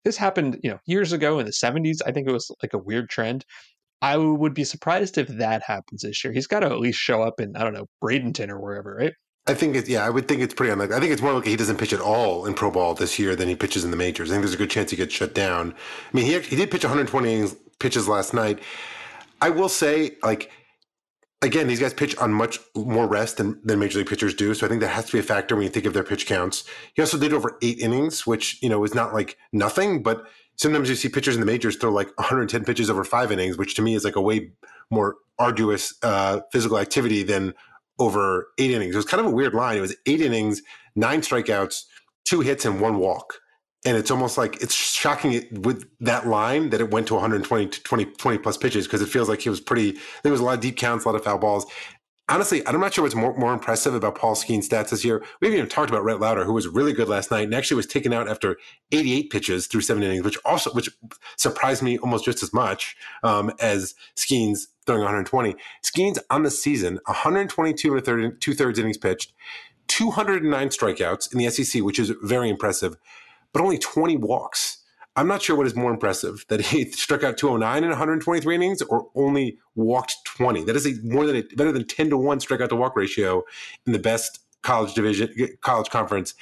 [0.04, 2.00] This happened, you know, years ago in the 70s.
[2.06, 3.46] I think it was like a weird trend.
[4.02, 6.34] I would be surprised if that happens this year.
[6.34, 9.14] He's got to at least show up in, I don't know, Bradenton or wherever, right?
[9.48, 10.06] I think it's yeah.
[10.06, 10.96] I would think it's pretty unlikely.
[10.96, 13.36] I think it's more likely he doesn't pitch at all in pro ball this year
[13.36, 14.30] than he pitches in the majors.
[14.30, 15.74] I think there's a good chance he gets shut down.
[15.74, 17.48] I mean, he he did pitch 120
[17.80, 18.60] pitches last night.
[19.42, 20.52] I will say, like
[21.42, 24.54] again, these guys pitch on much more rest than, than major league pitchers do.
[24.54, 26.26] So I think that has to be a factor when you think of their pitch
[26.26, 26.66] counts.
[26.94, 30.24] He also did over eight innings, which you know is not like nothing, but
[30.58, 33.76] sometimes you see pitchers in the majors throw like 110 pitches over five innings, which
[33.76, 34.52] to me is like a way
[34.92, 37.54] more arduous uh, physical activity than
[38.00, 38.96] over eight innings.
[38.96, 39.78] It was kind of a weird line.
[39.78, 40.62] It was eight innings,
[40.96, 41.84] nine strikeouts,
[42.26, 43.36] two hits, and one walk.
[43.86, 47.68] And it's almost like it's shocking it with that line that it went to 120
[47.68, 49.98] to 20, 20 plus pitches because it feels like he was pretty.
[50.24, 51.66] There was a lot of deep counts, a lot of foul balls.
[52.28, 55.24] Honestly, I'm not sure what's more, more impressive about Paul Skenes's stats this year.
[55.42, 57.78] We haven't even talked about Rhett Lowder, who was really good last night and actually
[57.78, 58.58] was taken out after
[58.92, 60.92] 88 pitches through seven innings, which also which
[61.38, 65.56] surprised me almost just as much um, as Skenes throwing 120.
[65.84, 69.34] Skenes on the season, 122 and third, two thirds innings pitched,
[69.88, 72.98] 209 strikeouts in the SEC, which is very impressive,
[73.54, 74.84] but only 20 walks.
[75.16, 78.82] I'm not sure what is more impressive that he struck out 209 in 123 innings
[78.82, 80.64] or only walked 20.
[80.64, 83.44] That is a more than a, better than 10 to 1 strikeout to walk ratio
[83.86, 85.30] in the best college division,
[85.62, 86.34] college conference.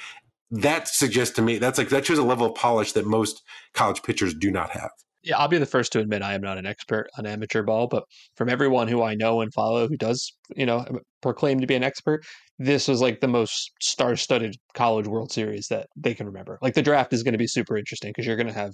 [0.50, 3.42] That suggests to me that's like that shows a level of polish that most
[3.74, 4.90] college pitchers do not have
[5.28, 7.86] yeah, I'll be the first to admit I am not an expert on amateur ball,
[7.86, 10.86] but from everyone who I know and follow who does, you know,
[11.20, 12.24] proclaim to be an expert,
[12.58, 16.58] this was like the most star-studded college World Series that they can remember.
[16.62, 18.72] Like the draft is going to be super interesting because you're going to have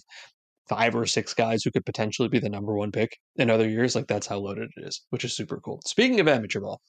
[0.68, 3.94] five or six guys who could potentially be the number one pick in other years.
[3.94, 5.80] Like that's how loaded it is, which is super cool.
[5.86, 6.80] Speaking of amateur ball,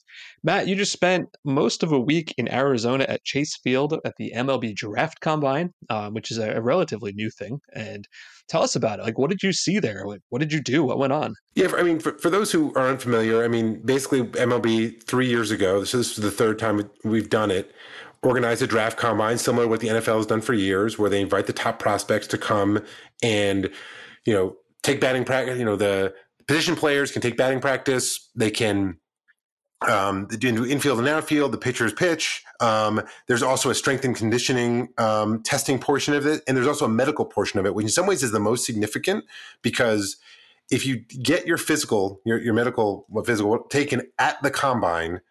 [0.43, 4.31] Matt, you just spent most of a week in Arizona at Chase Field at the
[4.35, 7.59] MLB Draft Combine, um, which is a, a, relatively new thing.
[7.73, 8.07] And
[8.47, 9.03] tell us about it.
[9.03, 10.05] Like, what did you see there?
[10.05, 10.83] Like, what did you do?
[10.83, 11.33] What went on?
[11.55, 15.51] Yeah, I mean, for, for those who are unfamiliar, I mean, basically MLB three years
[15.51, 17.71] ago, so this is the third time we've done it,
[18.25, 21.21] organize a draft combine similar to what the NFL has done for years, where they
[21.21, 22.81] invite the top prospects to come
[23.21, 23.69] and,
[24.25, 25.59] you know, take batting practice.
[25.59, 26.13] You know, the
[26.47, 28.29] position players can take batting practice.
[28.35, 28.97] They can
[29.87, 32.43] um, do infield and outfield, the pitcher's pitch.
[32.59, 36.85] Um, there's also a strength and conditioning um, testing portion of it, and there's also
[36.85, 39.25] a medical portion of it, which in some ways is the most significant
[39.61, 40.17] because
[40.71, 45.21] if you get your physical, your, your medical physical taken at the combine,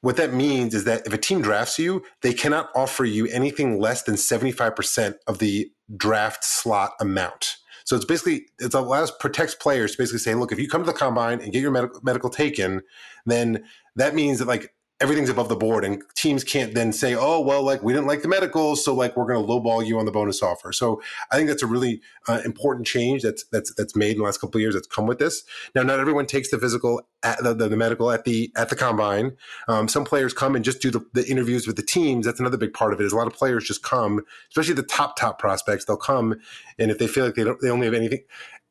[0.00, 3.80] what that means is that if a team drafts you, they cannot offer you anything
[3.80, 7.56] less than 75% of the draft slot amount.
[7.84, 10.86] So it's basically it allows protects players to basically say, look, if you come to
[10.86, 12.82] the combine and get your medical medical taken,
[13.24, 13.64] then
[13.96, 17.62] that means that like everything's above the board and teams can't then say oh well
[17.62, 20.12] like we didn't like the medicals so like we're going to lowball you on the
[20.12, 20.72] bonus offer.
[20.72, 24.24] So i think that's a really uh, important change that's that's that's made in the
[24.24, 25.44] last couple of years that's come with this.
[25.74, 28.76] Now not everyone takes the physical at the, the, the medical at the at the
[28.76, 29.36] combine.
[29.68, 32.26] Um, some players come and just do the, the interviews with the teams.
[32.26, 34.82] That's another big part of it is a lot of players just come especially the
[34.82, 36.36] top top prospects they'll come
[36.78, 38.20] and if they feel like they don't they only have anything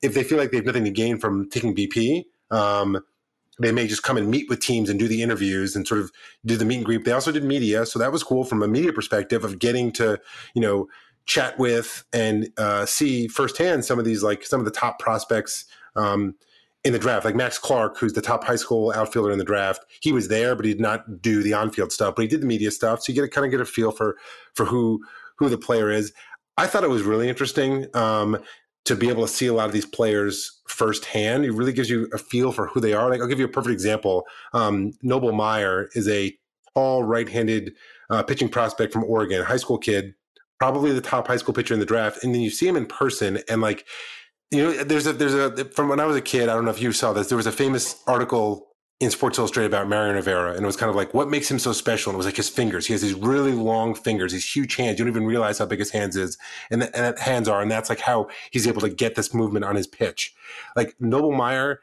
[0.01, 2.99] if they feel like they have nothing to gain from taking bp um,
[3.59, 6.11] they may just come and meet with teams and do the interviews and sort of
[6.45, 7.05] do the meet and greet.
[7.05, 10.19] They also did media, so that was cool from a media perspective of getting to
[10.53, 10.87] you know
[11.25, 15.65] chat with and uh, see firsthand some of these like some of the top prospects
[15.95, 16.35] um,
[16.83, 19.85] in the draft, like Max Clark, who's the top high school outfielder in the draft.
[19.99, 22.45] He was there, but he did not do the on-field stuff, but he did the
[22.45, 23.03] media stuff.
[23.03, 24.17] So you get to kind of get a feel for
[24.53, 25.03] for who
[25.37, 26.13] who the player is.
[26.57, 27.85] I thought it was really interesting.
[27.93, 28.39] Um,
[28.87, 31.45] to be able to see a lot of these players firsthand.
[31.45, 33.09] It really gives you a feel for who they are.
[33.09, 34.25] Like I'll give you a perfect example.
[34.53, 36.35] Um, Noble Meyer is a
[36.73, 37.73] tall right-handed
[38.09, 40.13] uh, pitching prospect from Oregon, high school kid,
[40.59, 42.23] probably the top high school pitcher in the draft.
[42.23, 43.85] And then you see him in person, and like
[44.51, 46.49] you know, there's a there's a from when I was a kid.
[46.49, 47.27] I don't know if you saw this.
[47.27, 48.67] There was a famous article
[48.99, 51.59] in Sports Illustrated about Mariano Rivera, and it was kind of like what makes him
[51.59, 52.09] so special.
[52.09, 52.87] And it was like his fingers.
[52.87, 54.97] He has these really long fingers, these huge hands.
[54.97, 56.37] You don't even realize how big his hands is,
[56.71, 59.65] and, the, and hands are, and that's like how he's able to get this movement
[59.65, 60.33] on his pitch.
[60.75, 61.81] Like Noble Meyer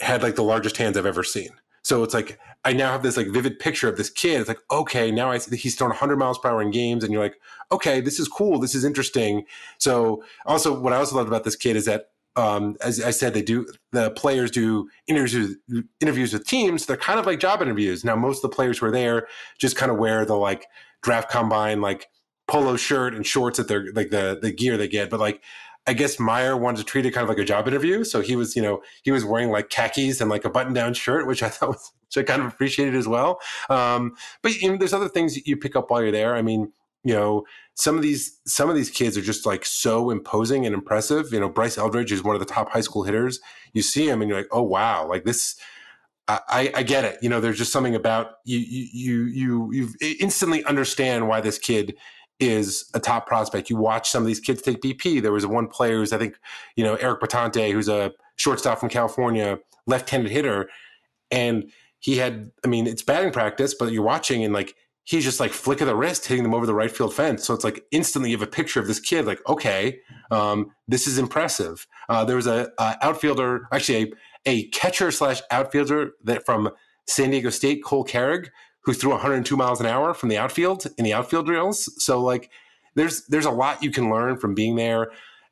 [0.00, 1.50] had like the largest hands I've ever seen.
[1.82, 4.40] So it's like I now have this like vivid picture of this kid.
[4.40, 7.12] It's like okay, now I see he's throwing 100 miles per hour in games, and
[7.12, 7.40] you're like,
[7.72, 9.46] okay, this is cool, this is interesting.
[9.78, 13.34] So also, what I also loved about this kid is that um, as I said,
[13.34, 15.56] they do the players do interviews
[16.00, 16.86] interviews with teams.
[16.86, 18.04] They're kind of like job interviews.
[18.04, 19.26] Now, most of the players who are there
[19.58, 20.66] just kind of wear the like
[21.02, 22.08] draft combine like
[22.46, 25.10] polo shirt and shorts that they're like the the gear they get.
[25.10, 25.42] But like
[25.86, 28.36] I guess Meyer wanted to treat it kind of like a job interview, so he
[28.36, 31.42] was you know he was wearing like khakis and like a button down shirt, which
[31.42, 33.40] I thought was which I kind of appreciated as well.
[33.68, 36.36] Um, but you know, there's other things you pick up while you're there.
[36.36, 36.72] I mean,
[37.04, 37.44] you know
[37.80, 41.32] some of these some of these kids are just like so imposing and impressive.
[41.32, 43.40] You know, Bryce Eldridge is one of the top high school hitters.
[43.72, 45.56] You see him and you're like, oh wow, like this.
[46.28, 47.18] I, I get it.
[47.22, 48.58] You know, there's just something about you.
[48.58, 51.96] You you you instantly understand why this kid
[52.38, 53.68] is a top prospect.
[53.68, 55.22] You watch some of these kids take BP.
[55.22, 56.36] There was one player who's I think
[56.76, 60.68] you know Eric Bitonti, who's a shortstop from California, left-handed hitter,
[61.32, 62.52] and he had.
[62.64, 64.76] I mean, it's batting practice, but you're watching and like
[65.10, 67.44] he's just like flick of the wrist hitting them over the right field fence.
[67.44, 69.98] So it's like instantly you have a picture of this kid, like, okay,
[70.30, 71.84] um, this is impressive.
[72.08, 74.14] Uh, there was a, a, outfielder, actually
[74.46, 76.70] a, a catcher slash outfielder that from
[77.08, 78.52] San Diego State, Cole Carrigg,
[78.84, 81.92] who threw 102 miles an hour from the outfield in the outfield drills.
[82.00, 82.48] So like
[82.94, 85.10] there's there's a lot you can learn from being there.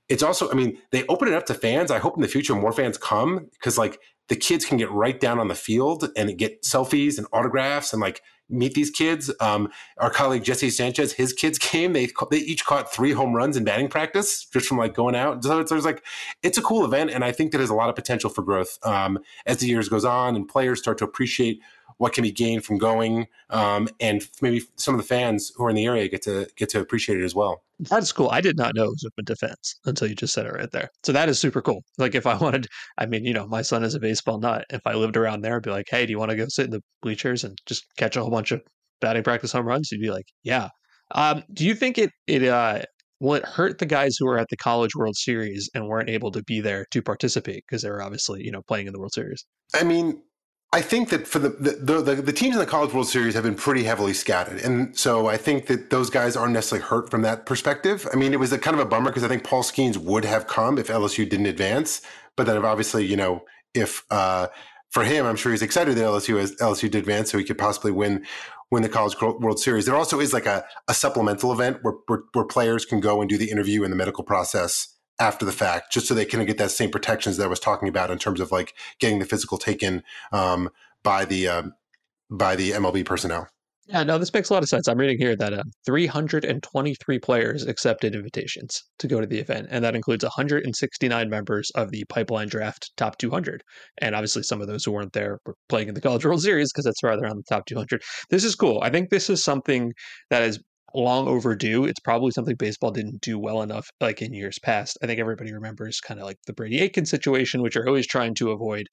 [0.08, 1.90] It's also, I mean, they open it up to fans.
[1.90, 5.18] I hope in the future more fans come because like the kids can get right
[5.18, 9.32] down on the field and get selfies and autographs and like meet these kids.
[9.40, 11.92] Um, our colleague Jesse Sanchez, his kids came.
[11.92, 15.42] They they each caught three home runs in batting practice just from like going out.
[15.44, 16.04] So it's, like
[16.42, 18.78] it's a cool event, and I think that has a lot of potential for growth
[18.84, 21.60] um, as the years goes on and players start to appreciate
[21.98, 25.70] what can be gained from going, um, and maybe some of the fans who are
[25.70, 27.62] in the area get to get to appreciate it as well.
[27.80, 28.28] That's cool.
[28.30, 30.88] I did not know it was open defense until you just said it right there.
[31.04, 31.84] So that is super cool.
[31.96, 32.66] Like if I wanted,
[32.98, 34.64] I mean, you know, my son is a baseball nut.
[34.70, 36.64] If I lived around there, I'd be like, hey, do you want to go sit
[36.64, 38.62] in the bleachers and just catch a whole bunch of
[39.00, 39.90] batting practice home runs?
[39.92, 40.68] You'd be like, yeah.
[41.12, 42.82] Um, do you think it it uh,
[43.20, 46.30] will it hurt the guys who are at the College World Series and weren't able
[46.32, 49.14] to be there to participate because they were obviously you know playing in the World
[49.14, 49.44] Series?
[49.74, 50.22] I mean,
[50.72, 53.44] I think that for the the, the the, teams in the College World Series have
[53.44, 57.22] been pretty heavily scattered, and so I think that those guys aren't necessarily hurt from
[57.22, 58.06] that perspective.
[58.12, 60.26] I mean, it was a kind of a bummer because I think Paul Skenes would
[60.26, 62.02] have come if LSU didn't advance,
[62.36, 64.48] but then obviously, you know, if uh,
[64.90, 67.58] for him, I'm sure he's excited that LSU has LSU did advance, so he could
[67.58, 68.26] possibly win
[68.70, 69.86] win the College World Series.
[69.86, 73.30] There also is like a, a supplemental event where, where where players can go and
[73.30, 76.58] do the interview and the medical process after the fact, just so they can get
[76.58, 79.58] that same protections that I was talking about in terms of like getting the physical
[79.58, 80.02] taken
[80.32, 80.70] um,
[81.02, 81.62] by the uh,
[82.30, 83.48] by the MLB personnel.
[83.88, 84.86] Yeah, no, this makes a lot of sense.
[84.86, 89.82] I'm reading here that uh, 323 players accepted invitations to go to the event, and
[89.82, 93.62] that includes 169 members of the Pipeline Draft Top 200.
[94.02, 96.70] And obviously, some of those who weren't there were playing in the College World Series
[96.70, 98.02] because that's rather on the top 200.
[98.28, 98.78] This is cool.
[98.82, 99.94] I think this is something
[100.28, 100.60] that is
[100.94, 101.84] long overdue.
[101.84, 104.98] It's probably something baseball didn't do well enough like in years past.
[105.02, 108.34] I think everybody remembers kind of like the Brady Aiken situation, which you're always trying
[108.36, 108.86] to avoid.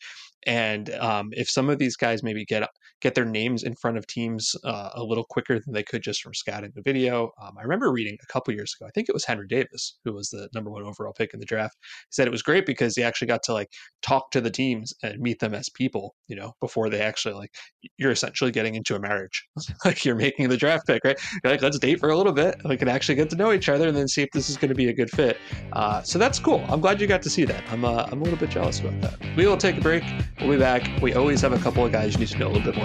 [0.46, 2.64] And um, if some of these guys maybe get
[3.02, 6.22] get their names in front of teams uh, a little quicker than they could just
[6.22, 8.88] from scouting the video, um, I remember reading a couple years ago.
[8.88, 11.46] I think it was Henry Davis who was the number one overall pick in the
[11.46, 11.76] draft.
[11.82, 13.70] He said it was great because he actually got to like
[14.02, 16.16] talk to the teams and meet them as people.
[16.28, 17.52] You know, before they actually like
[17.98, 19.46] you're essentially getting into a marriage,
[19.86, 21.18] like you're making the draft pick, right?
[21.44, 22.56] You're like let's date for a little bit.
[22.66, 24.70] We can actually get to know each other and then see if this is going
[24.70, 25.38] to be a good fit.
[25.74, 26.64] Uh, so that's cool.
[26.70, 27.64] I'm glad you got to see that.
[27.70, 29.36] I'm uh, I'm a little bit jealous about that.
[29.36, 30.04] We will take a break.
[30.40, 30.90] We'll be back.
[31.02, 32.85] We always have a couple of guys you need to know a little bit more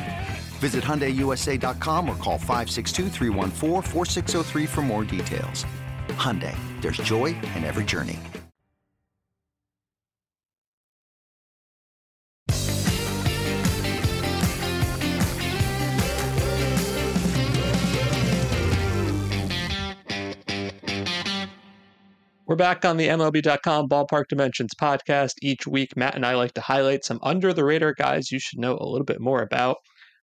[0.61, 3.09] Visit HyundaiUSA.com or call 562
[4.67, 5.65] for more details.
[6.09, 8.19] Hyundai, there's joy in every journey.
[22.45, 25.35] We're back on the MLB.com Ballpark Dimensions podcast.
[25.41, 28.59] Each week, Matt and I like to highlight some under the radar guys you should
[28.59, 29.77] know a little bit more about.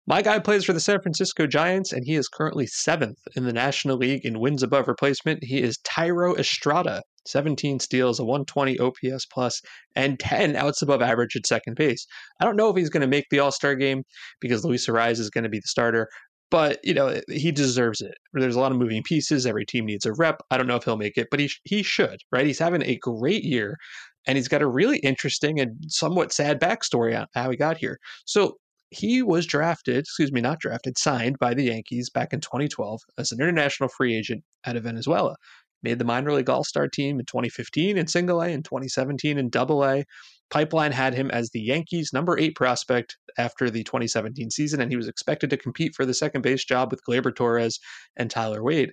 [0.10, 3.54] My guy plays for the San Francisco Giants, and he is currently seventh in the
[3.54, 5.44] National League in wins above replacement.
[5.44, 9.62] He is Thairo Estrada, 17 steals, a 120 OPS plus,
[9.96, 12.08] and 10 outs above average at second base.
[12.42, 14.02] I don't know if he's going to make the All Star game
[14.42, 16.08] because Luis Arraez is going to be the starter,
[16.50, 18.16] but you know he deserves it.
[18.34, 19.46] There's a lot of moving pieces.
[19.46, 20.42] Every team needs a rep.
[20.50, 22.18] I don't know if he'll make it, but he he should.
[22.32, 22.48] Right?
[22.48, 23.78] He's having a great year,
[24.26, 28.00] and he's got a really interesting and somewhat sad backstory on how he got here.
[28.26, 28.56] So
[28.92, 33.32] he was drafted, excuse me, not drafted, signed by the Yankees back in 2012 as
[33.32, 35.36] an international free agent out of Venezuela.
[35.84, 39.50] Made the minor league All Star team in 2015 in Single A and 2017 in
[39.50, 40.04] Double A.
[40.50, 44.98] Pipeline had him as the Yankees' number eight prospect after the 2017 season, and he
[44.98, 47.80] was expected to compete for the second base job with Gleyber Torres
[48.18, 48.92] and Tyler Wade.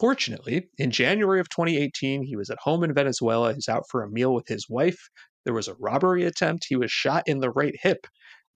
[0.00, 3.52] Fortunately, in January of 2018, he was at home in Venezuela.
[3.54, 5.08] He's out for a meal with his wife.
[5.44, 6.66] There was a robbery attempt.
[6.68, 8.06] He was shot in the right hip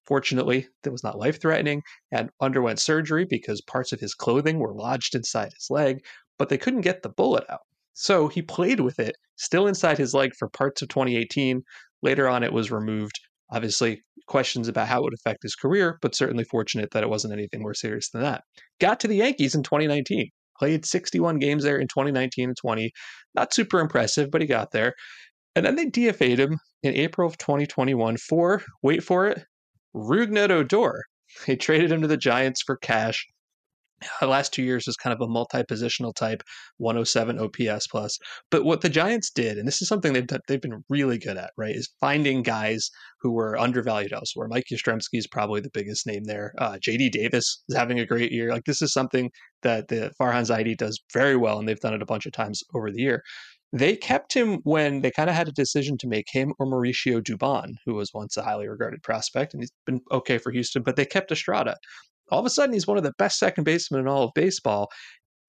[0.07, 4.75] Fortunately, that was not life threatening and underwent surgery because parts of his clothing were
[4.75, 6.05] lodged inside his leg,
[6.39, 7.61] but they couldn't get the bullet out.
[7.93, 11.63] So he played with it still inside his leg for parts of 2018.
[12.03, 13.21] Later on, it was removed.
[13.53, 17.33] Obviously, questions about how it would affect his career, but certainly fortunate that it wasn't
[17.33, 18.43] anything more serious than that.
[18.81, 20.29] Got to the Yankees in 2019,
[20.59, 22.93] played 61 games there in 2019 and 20.
[23.35, 24.95] Not super impressive, but he got there.
[25.57, 29.45] And then they DFA'd him in April of 2021 for, wait for it,
[29.95, 31.05] Rougned Odor.
[31.47, 33.27] They traded him to the Giants for cash.
[34.23, 36.43] Last two years was kind of a multi-positional type,
[36.79, 38.19] 107 OPS plus.
[38.51, 41.37] But what the Giants did, and this is something they've done, they've been really good
[41.37, 42.91] at, right, is finding guys
[43.21, 44.49] who were undervalued elsewhere.
[44.49, 46.55] Mike Yastrzemski is probably the biggest name there.
[46.59, 48.51] Uh, JD Davis is having a great year.
[48.51, 49.31] Like this is something
[49.63, 52.63] that the Farhan Zaidi does very well, and they've done it a bunch of times
[52.75, 53.23] over the year.
[53.73, 57.23] They kept him when they kind of had a decision to make him or Mauricio
[57.23, 60.97] Dubon, who was once a highly regarded prospect, and he's been okay for Houston, but
[60.97, 61.77] they kept Estrada.
[62.31, 64.91] All of a sudden, he's one of the best second basemen in all of baseball.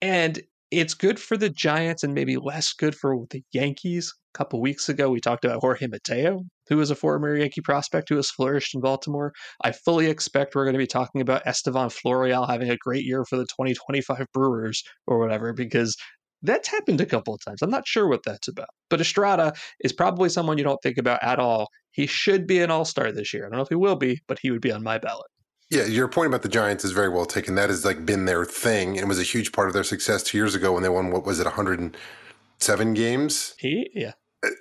[0.01, 4.13] And it's good for the Giants and maybe less good for the Yankees.
[4.33, 8.07] A couple weeks ago, we talked about Jorge Mateo, who was a former Yankee prospect
[8.07, 9.33] who has flourished in Baltimore.
[9.65, 13.25] I fully expect we're going to be talking about Estevan Florial having a great year
[13.25, 15.97] for the 2025 Brewers or whatever, because
[16.41, 17.61] that's happened a couple of times.
[17.61, 18.69] I'm not sure what that's about.
[18.89, 21.67] But Estrada is probably someone you don't think about at all.
[21.91, 23.45] He should be an all star this year.
[23.45, 25.27] I don't know if he will be, but he would be on my ballot.
[25.71, 27.55] Yeah, your point about the Giants is very well taken.
[27.55, 30.37] That has like been their thing and was a huge part of their success two
[30.37, 33.55] years ago when they won what was it, 107 games?
[33.57, 34.11] He, yeah,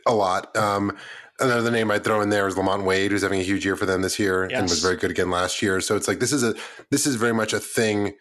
[0.07, 0.57] a lot.
[0.57, 0.97] Um,
[1.41, 3.87] another name I'd throw in there is LaMonte Wade, who's having a huge year for
[3.87, 4.61] them this year yes.
[4.61, 5.81] and was very good again last year.
[5.81, 6.55] So it's like this is a
[6.91, 8.13] this is very much a thing,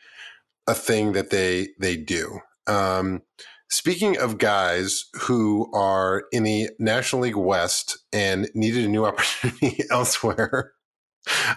[0.66, 2.40] a thing that they they do.
[2.66, 3.22] Um,
[3.70, 9.84] speaking of guys who are in the National League West and needed a new opportunity
[9.92, 10.74] elsewhere,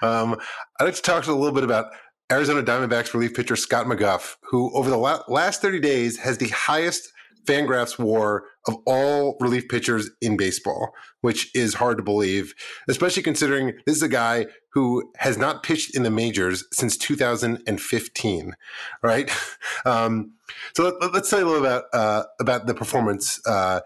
[0.03, 0.37] um,
[0.79, 1.93] I'd like to talk a little bit about
[2.31, 6.49] Arizona Diamondbacks relief pitcher Scott McGough, who over the la- last 30 days has the
[6.49, 7.13] highest
[7.45, 12.55] Fangraphs WAR of all relief pitchers in baseball, which is hard to believe,
[12.89, 18.55] especially considering this is a guy who has not pitched in the majors since 2015,
[19.03, 19.31] right?
[19.85, 20.35] Um,
[20.77, 23.81] so let, us tell you a little about uh, about the performance uh,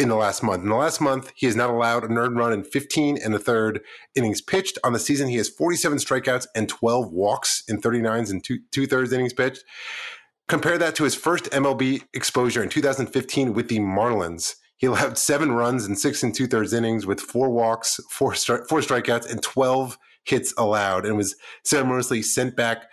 [0.00, 0.62] in the last month.
[0.62, 3.38] In the last month, he has not allowed an earned run in 15 and a
[3.38, 3.80] third
[4.14, 4.78] innings pitched.
[4.82, 8.86] On the season, he has 47 strikeouts and 12 walks in 39s and two, two
[8.86, 9.62] thirds innings pitched.
[10.48, 14.54] Compare that to his first MLB exposure in 2015 with the Marlins.
[14.78, 18.66] He allowed seven runs in six and two thirds innings with four walks, four, stri-
[18.66, 22.84] four strikeouts, and 12 hits allowed, and was ceremoniously sent back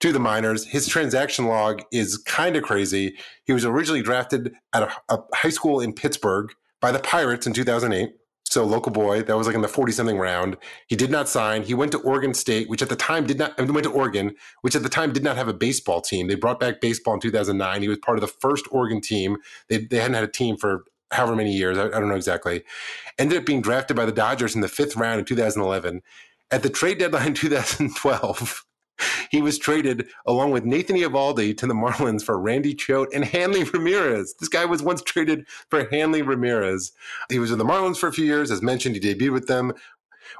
[0.00, 0.66] to the minors.
[0.66, 3.16] His transaction log is kind of crazy.
[3.44, 7.52] He was originally drafted at a, a high school in Pittsburgh by the Pirates in
[7.52, 8.14] 2008
[8.50, 10.56] so local boy that was like in the 40 something round.
[10.88, 11.62] He did not sign.
[11.62, 14.74] He went to oregon state which at the time did not went to oregon which
[14.74, 16.26] at the time did not have a baseball team.
[16.26, 19.36] They brought back baseball in 2009 he was part of the first oregon team.
[19.68, 21.78] They, they hadn't had a team for however many years.
[21.78, 22.64] I, I don't know exactly.
[23.18, 26.02] Ended up being drafted by the dodgers in the fifth round in 2011
[26.50, 28.66] at the trade deadline 2012
[29.30, 33.64] he was traded along with Nathan Eovaldi to the Marlins for Randy Choate and Hanley
[33.64, 34.34] Ramirez.
[34.38, 36.92] This guy was once traded for Hanley Ramirez.
[37.28, 38.50] He was in the Marlins for a few years.
[38.50, 39.72] As mentioned, he debuted with them,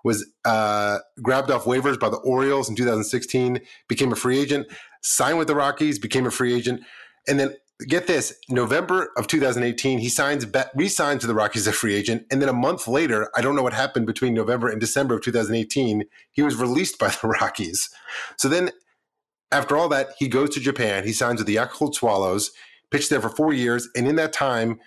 [0.04, 4.66] was uh, grabbed off waivers by the Orioles in 2016, became a free agent,
[5.02, 6.82] signed with the Rockies, became a free agent,
[7.28, 7.54] and then
[7.88, 12.26] get this november of 2018 he signs re-signs to the rockies as a free agent
[12.30, 15.22] and then a month later i don't know what happened between november and december of
[15.22, 17.90] 2018 he was released by the rockies.
[18.36, 18.70] So then
[19.52, 22.50] after all that he goes to japan he signs with the yakult swallows
[22.90, 24.78] pitched there for four years and in that time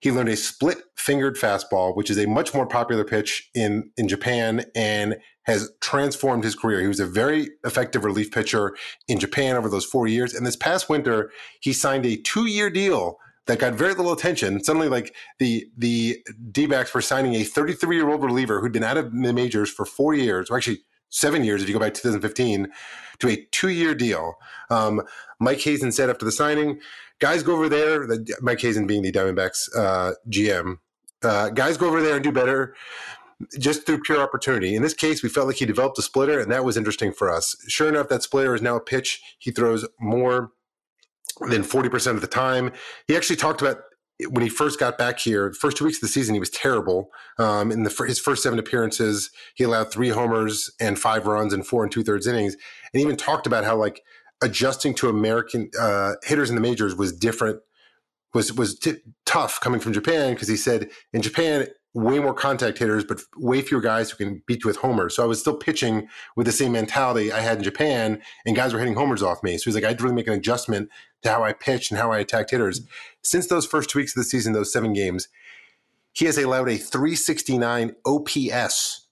[0.00, 4.08] he learned a split fingered fastball which is a much more popular pitch in in
[4.08, 5.16] japan and
[5.46, 6.80] has transformed his career.
[6.80, 8.76] He was a very effective relief pitcher
[9.08, 10.34] in Japan over those four years.
[10.34, 11.30] And this past winter,
[11.60, 14.62] he signed a two year deal that got very little attention.
[14.62, 16.18] Suddenly, like the the
[16.50, 19.70] D backs were signing a 33 year old reliever who'd been out of the majors
[19.70, 20.80] for four years, or actually
[21.10, 22.68] seven years if you go back to 2015,
[23.20, 24.34] to a two year deal.
[24.68, 25.02] Um,
[25.38, 26.80] Mike Hazen said after the signing,
[27.20, 30.78] guys go over there, the, Mike Hazen being the Diamondbacks uh, GM,
[31.22, 32.74] uh, guys go over there and do better
[33.58, 34.74] just through pure opportunity.
[34.74, 37.30] In this case, we felt like he developed a splitter, and that was interesting for
[37.30, 37.54] us.
[37.68, 40.50] Sure enough, that splitter is now a pitch he throws more
[41.48, 42.72] than 40% of the time.
[43.06, 43.78] He actually talked about
[44.30, 47.10] when he first got back here, first two weeks of the season, he was terrible.
[47.38, 51.62] Um, in the his first seven appearances, he allowed three homers and five runs in
[51.62, 52.56] four and two thirds innings,
[52.92, 54.02] and even talked about how like
[54.42, 57.60] adjusting to American uh, hitters in the majors was different,
[58.32, 61.66] was was t- tough coming from Japan because he said in Japan
[61.96, 65.16] way more contact hitters, but way fewer guys who can beat you with homers.
[65.16, 68.74] So I was still pitching with the same mentality I had in Japan, and guys
[68.74, 69.56] were hitting homers off me.
[69.56, 70.90] So he's like, I had to really make an adjustment
[71.22, 72.82] to how I pitched and how I attacked hitters.
[73.22, 75.28] Since those first two weeks of the season, those seven games,
[76.12, 79.06] he has allowed a 369 OPS.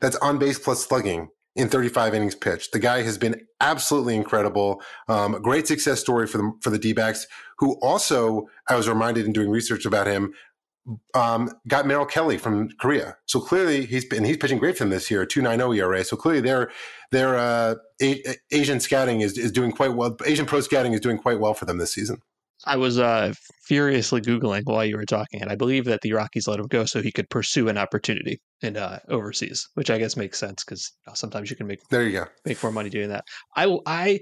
[0.00, 2.72] That's on base plus slugging in 35 innings pitched.
[2.72, 4.82] The guy has been absolutely incredible.
[5.08, 7.26] Um, great success story for the for the D-backs,
[7.58, 10.32] who also I was reminded in doing research about him
[11.14, 13.16] um, got Merrill Kelly from Korea.
[13.26, 16.04] So clearly he's been he's pitching great for them this year, two nine zero ERA.
[16.04, 16.70] So clearly their
[17.10, 20.16] their uh, a- Asian scouting is is doing quite well.
[20.24, 22.20] Asian pro scouting is doing quite well for them this season.
[22.66, 26.46] I was uh, furiously googling while you were talking, and I believe that the Rockies
[26.46, 30.14] let him go so he could pursue an opportunity in uh, overseas, which I guess
[30.14, 32.90] makes sense because you know, sometimes you can make there you go make more money
[32.90, 33.24] doing that.
[33.56, 34.20] I I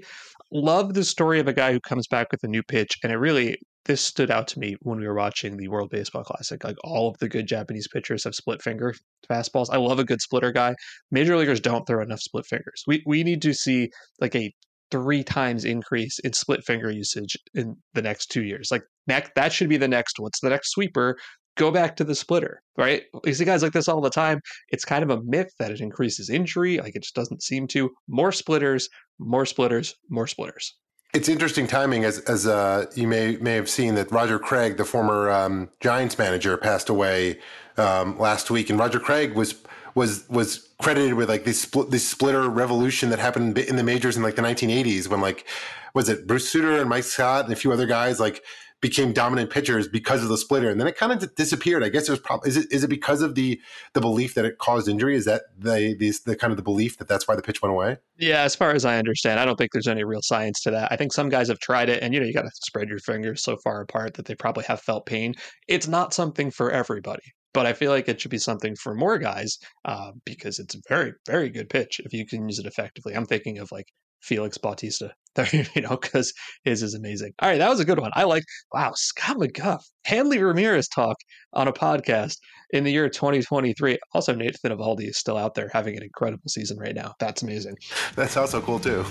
[0.51, 3.17] love the story of a guy who comes back with a new pitch, and it
[3.17, 3.57] really
[3.89, 6.63] this stood out to me when we were watching the World Baseball Classic.
[6.63, 8.93] Like all of the good Japanese pitchers have split finger
[9.27, 9.65] fastballs.
[9.71, 10.75] I love a good splitter guy.
[11.09, 12.83] Major leaguers don't throw enough split fingers.
[12.85, 13.89] We we need to see
[14.21, 14.53] like a
[14.91, 18.69] three times increase in split finger usage in the next two years.
[18.71, 21.17] Like that that should be the next what's the next sweeper?
[21.57, 23.01] Go back to the splitter, right?
[23.25, 24.39] You see guys like this all the time.
[24.69, 26.77] It's kind of a myth that it increases injury.
[26.77, 27.89] Like it just doesn't seem to.
[28.07, 28.87] More splitters,
[29.17, 30.75] more splitters, more splitters.
[31.11, 34.85] It's interesting timing, as as uh, you may may have seen that Roger Craig, the
[34.85, 37.39] former um, Giants manager, passed away
[37.77, 39.55] um, last week, and Roger Craig was
[39.95, 44.23] was was credited with like this this splitter revolution that happened in the majors in
[44.23, 45.47] like the 1980s when like
[45.95, 48.43] was it Bruce Sutter and Mike Scott and a few other guys like
[48.81, 51.83] became dominant pitchers because of the splitter, and then it kind of disappeared.
[51.83, 53.59] I guess was probably is it is it because of the
[53.93, 55.15] the belief that it caused injury?
[55.15, 57.73] Is that the the, the kind of the belief that that's why the pitch went
[57.73, 57.97] away?
[58.17, 60.91] Yeah, as far as I understand, I don't think there's any real science to that.
[60.91, 62.99] I think some guys have tried it, and you know you got to spread your
[62.99, 65.35] fingers so far apart that they probably have felt pain.
[65.67, 67.23] It's not something for everybody
[67.53, 70.81] but I feel like it should be something for more guys uh, because it's a
[70.87, 73.15] very, very good pitch if you can use it effectively.
[73.15, 73.87] I'm thinking of like
[74.21, 75.13] Felix Bautista,
[75.75, 76.33] you know, because
[76.63, 77.33] his is amazing.
[77.41, 78.11] All right, that was a good one.
[78.13, 81.17] I like, wow, Scott McGough, Hanley Ramirez talk
[81.53, 82.37] on a podcast
[82.71, 83.97] in the year 2023.
[84.13, 87.13] Also, Nathan Eovaldi is still out there having an incredible season right now.
[87.19, 87.75] That's amazing.
[88.15, 89.05] That's also cool, too.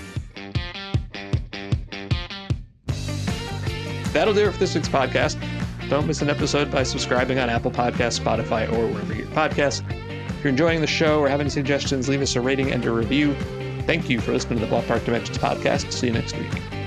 [4.11, 5.39] That'll do it for this week's podcast.
[5.89, 9.83] Don't miss an episode by subscribing on Apple Podcasts, Spotify, or wherever you get podcasts.
[10.29, 12.91] If you're enjoying the show or have any suggestions, leave us a rating and a
[12.91, 13.35] review.
[13.89, 15.91] Thank you for listening to the Ballpark Dimensions podcast.
[15.91, 16.78] See you next week.